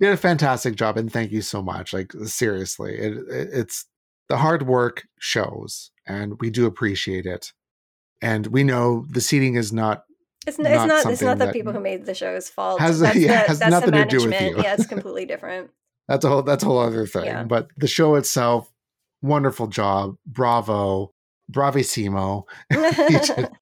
You 0.00 0.08
did 0.08 0.12
a 0.14 0.16
fantastic 0.16 0.76
job 0.76 0.96
and 0.96 1.12
thank 1.12 1.32
you 1.32 1.42
so 1.42 1.62
much. 1.62 1.92
Like 1.92 2.12
seriously 2.24 2.96
it, 2.96 3.12
it, 3.28 3.48
it's 3.52 3.86
the 4.28 4.36
hard 4.36 4.66
work 4.66 5.02
shows 5.18 5.90
and 6.06 6.38
we 6.40 6.50
do 6.50 6.66
appreciate 6.66 7.26
it. 7.26 7.52
And 8.20 8.46
we 8.48 8.62
know 8.64 9.04
the 9.10 9.20
seating 9.20 9.54
is 9.56 9.72
not 9.72 10.04
it's, 10.46 10.58
n- 10.58 10.66
it's 10.66 10.74
Not 10.76 10.88
not 10.88 11.12
it's 11.12 11.22
not 11.22 11.38
the 11.38 11.52
people 11.52 11.72
who 11.72 11.80
made 11.80 12.06
the 12.06 12.14
show's 12.14 12.48
fault. 12.48 12.80
Has- 12.80 13.00
that's 13.00 13.16
yeah, 13.16 13.42
the, 13.42 13.48
has 13.48 13.58
that's 13.58 13.70
nothing 13.70 13.90
the 13.92 14.04
to 14.04 14.18
do 14.18 14.24
with 14.28 14.40
you. 14.40 14.62
yeah 14.62 14.74
it's 14.74 14.86
completely 14.94 15.26
different. 15.26 15.70
That's 16.08 16.24
a 16.24 16.28
whole 16.28 16.42
that's 16.42 16.62
a 16.62 16.66
whole 16.66 16.78
other 16.78 17.06
thing. 17.06 17.24
Yeah. 17.26 17.44
but 17.44 17.68
the 17.76 17.88
show 17.88 18.14
itself 18.16 18.68
wonderful 19.22 19.66
job. 19.68 20.16
Bravo. 20.26 21.12
Bravissimo. 21.50 22.44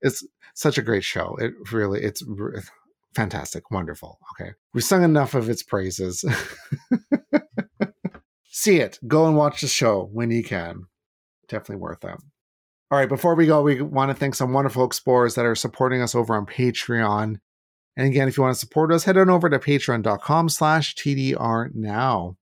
It's 0.02 0.26
such 0.54 0.78
a 0.78 0.82
great 0.82 1.04
show. 1.04 1.36
It 1.36 1.52
really 1.72 2.02
it's 2.02 2.22
fantastic. 3.14 3.70
Wonderful. 3.70 4.18
Okay. 4.32 4.52
We've 4.74 4.84
sung 4.84 5.02
enough 5.02 5.34
of 5.34 5.48
its 5.48 5.62
praises. 5.62 6.24
See 8.44 8.76
it. 8.76 8.98
Go 9.06 9.26
and 9.26 9.36
watch 9.36 9.60
the 9.60 9.68
show 9.68 10.08
when 10.12 10.30
you 10.30 10.44
can. 10.44 10.86
Definitely 11.48 11.76
worth 11.76 12.04
it. 12.04 12.16
All 12.90 12.98
right. 12.98 13.08
Before 13.08 13.34
we 13.34 13.46
go 13.46 13.62
we 13.62 13.80
want 13.80 14.10
to 14.10 14.14
thank 14.14 14.34
some 14.34 14.52
wonderful 14.52 14.84
explorers 14.84 15.34
that 15.34 15.46
are 15.46 15.54
supporting 15.54 16.02
us 16.02 16.14
over 16.14 16.34
on 16.34 16.46
patreon. 16.46 17.36
And 17.96 18.06
again 18.06 18.28
if 18.28 18.36
you 18.36 18.42
want 18.42 18.54
to 18.54 18.60
support 18.60 18.92
us 18.92 19.04
head 19.04 19.16
on 19.16 19.30
over 19.30 19.48
to 19.48 19.58
patreon.com 19.58 20.48
slash 20.48 20.94
tdr 20.94 21.74
now. 21.74 22.36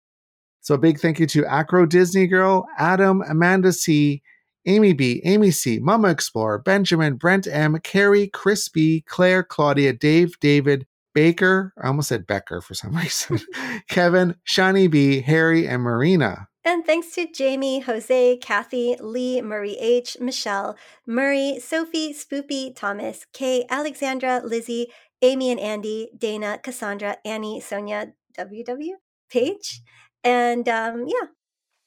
So 0.61 0.75
a 0.75 0.79
big 0.79 0.99
thank 0.99 1.21
you 1.21 1.27
to 1.29 1.47
acro 1.47 1.87
disney 1.87 2.27
girl 2.27 2.67
adam 2.79 3.23
amanda 3.29 3.73
c 3.73 4.23
amy 4.67 4.93
b 4.93 5.21
amy 5.25 5.51
c 5.51 5.79
mama 5.79 6.09
explorer 6.09 6.59
benjamin 6.59 7.15
brent 7.15 7.47
m 7.47 7.79
carrie 7.83 8.29
crispy 8.29 9.01
claire 9.03 9.43
claudia 9.43 9.93
dave 9.93 10.39
david 10.41 10.87
baker 11.15 11.73
i 11.83 11.87
almost 11.87 12.09
said 12.09 12.27
becker 12.27 12.61
for 12.61 12.75
some 12.75 12.95
reason 12.97 13.41
kevin 13.89 14.35
shani 14.47 14.91
b 14.91 15.21
harry 15.21 15.67
and 15.67 15.83
marina 15.83 16.49
And 16.67 16.85
thanks 16.85 17.15
to 17.15 17.31
Jamie, 17.31 17.79
Jose, 17.79 18.39
Kathy, 18.39 18.97
Lee, 18.99 19.41
Marie 19.41 19.79
H, 19.79 20.17
Michelle, 20.19 20.77
Murray, 21.07 21.61
Sophie, 21.61 22.13
Spoopy, 22.13 22.75
Thomas, 22.75 23.25
Kay, 23.33 23.65
Alexandra, 23.71 24.43
Lizzie, 24.45 24.89
Amy 25.23 25.53
and 25.53 25.61
Andy, 25.61 26.11
Dana, 26.19 26.59
Cassandra, 26.61 27.19
Annie, 27.25 27.61
Sonia, 27.61 28.15
WW, 28.37 28.95
Paige. 29.31 29.81
And 30.25 30.69
um, 30.69 31.07
yeah. 31.07 31.29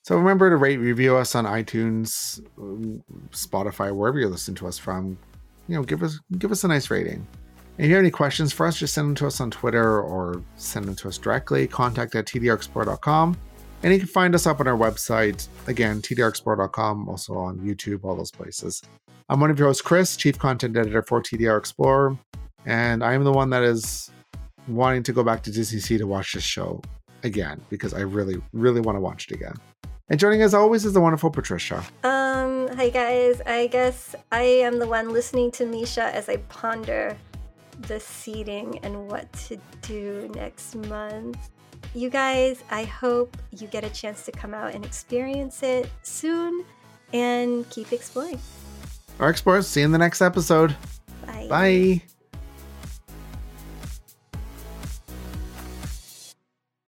So 0.04 0.18
remember 0.18 0.50
to 0.50 0.56
rate, 0.56 0.78
review 0.78 1.16
us 1.18 1.36
on 1.36 1.46
iTunes, 1.46 2.42
Spotify, 3.32 3.96
wherever 3.96 4.20
you 4.20 4.28
listen 4.28 4.56
to 4.56 4.68
us 4.68 4.78
from. 4.78 5.18
You 5.68 5.76
know, 5.76 5.84
give 5.84 6.02
us 6.02 6.20
give 6.38 6.52
us 6.52 6.64
a 6.64 6.68
nice 6.68 6.90
rating. 6.90 7.28
And 7.78 7.86
if 7.86 7.90
you 7.90 7.96
have 7.96 8.04
any 8.04 8.12
questions 8.12 8.52
for 8.52 8.66
us, 8.66 8.78
just 8.78 8.94
send 8.94 9.10
them 9.10 9.16
to 9.16 9.28
us 9.28 9.40
on 9.40 9.52
Twitter 9.52 10.02
or 10.02 10.42
send 10.56 10.86
them 10.86 10.96
to 10.96 11.08
us 11.08 11.18
directly. 11.18 11.68
Contact 11.68 12.16
at 12.16 12.26
tdrexplorer.com. 12.26 13.38
And 13.84 13.94
you 13.94 14.00
can 14.00 14.08
find 14.08 14.36
us 14.36 14.46
up 14.46 14.60
on 14.60 14.68
our 14.68 14.78
website, 14.78 15.48
again, 15.68 16.02
tdrexplorer.com, 16.02 17.08
also 17.08 17.36
on 17.36 17.60
YouTube, 17.60 18.04
all 18.04 18.16
those 18.16 18.32
places. 18.32 18.82
I'm 19.30 19.40
one 19.40 19.52
of 19.52 19.58
your 19.58 19.70
hosts, 19.70 19.82
Chris, 19.82 20.18
Chief 20.18 20.38
Content 20.38 20.76
Editor 20.76 21.04
for 21.04 21.22
TDR 21.22 21.58
Explorer, 21.58 22.18
and 22.66 23.04
I 23.04 23.14
am 23.14 23.24
the 23.24 23.32
one 23.32 23.50
that 23.52 23.64
is 23.64 24.12
wanting 24.68 25.04
to 25.04 25.14
go 25.14 25.24
back 25.24 25.44
to 25.44 25.52
DisneySea 25.52 26.00
to 26.00 26.08
watch 26.08 26.34
this 26.34 26.44
show 26.44 26.82
again 27.24 27.62
because 27.70 27.94
I 27.94 28.02
really, 28.02 28.42
really 28.52 28.82
want 28.82 28.98
to 28.98 29.02
watch 29.02 29.28
it 29.30 29.36
again. 29.36 29.54
And 30.10 30.20
joining 30.20 30.42
as 30.42 30.54
always 30.54 30.86
is 30.86 30.94
the 30.94 31.02
wonderful 31.02 31.30
Patricia. 31.30 31.84
Um, 32.04 32.68
hi 32.76 32.90
guys. 32.90 33.42
I 33.46 33.68
guess 33.68 34.16
I 34.32 34.42
am 34.42 34.80
the 34.80 34.88
one 34.88 35.14
listening 35.14 35.52
to 35.52 35.66
MISIA 35.66 36.12
as 36.12 36.30
I 36.30 36.38
ponder 36.38 37.16
the 37.82 38.00
seating 38.00 38.80
and 38.80 39.08
what 39.08 39.32
to 39.48 39.58
do 39.82 40.30
next 40.34 40.76
month. 40.76 41.38
You 41.94 42.10
guys, 42.10 42.64
I 42.72 42.84
hope 42.84 43.38
you 43.52 43.68
get 43.68 43.84
a 43.84 43.90
chance 43.90 44.26
to 44.26 44.32
come 44.32 44.54
out 44.54 44.74
and 44.74 44.84
experience 44.84 45.64
it 45.64 45.90
soon 46.02 46.66
and 47.14 47.70
keep 47.70 47.94
exploring. 47.94 48.40
Our 49.20 49.30
explorers, 49.30 49.68
see 49.68 49.82
you 49.82 49.86
in 49.86 49.92
the 49.92 49.98
next 49.98 50.22
episode. 50.22 50.76
Bye. 51.26 51.48
Bye. 51.50 52.02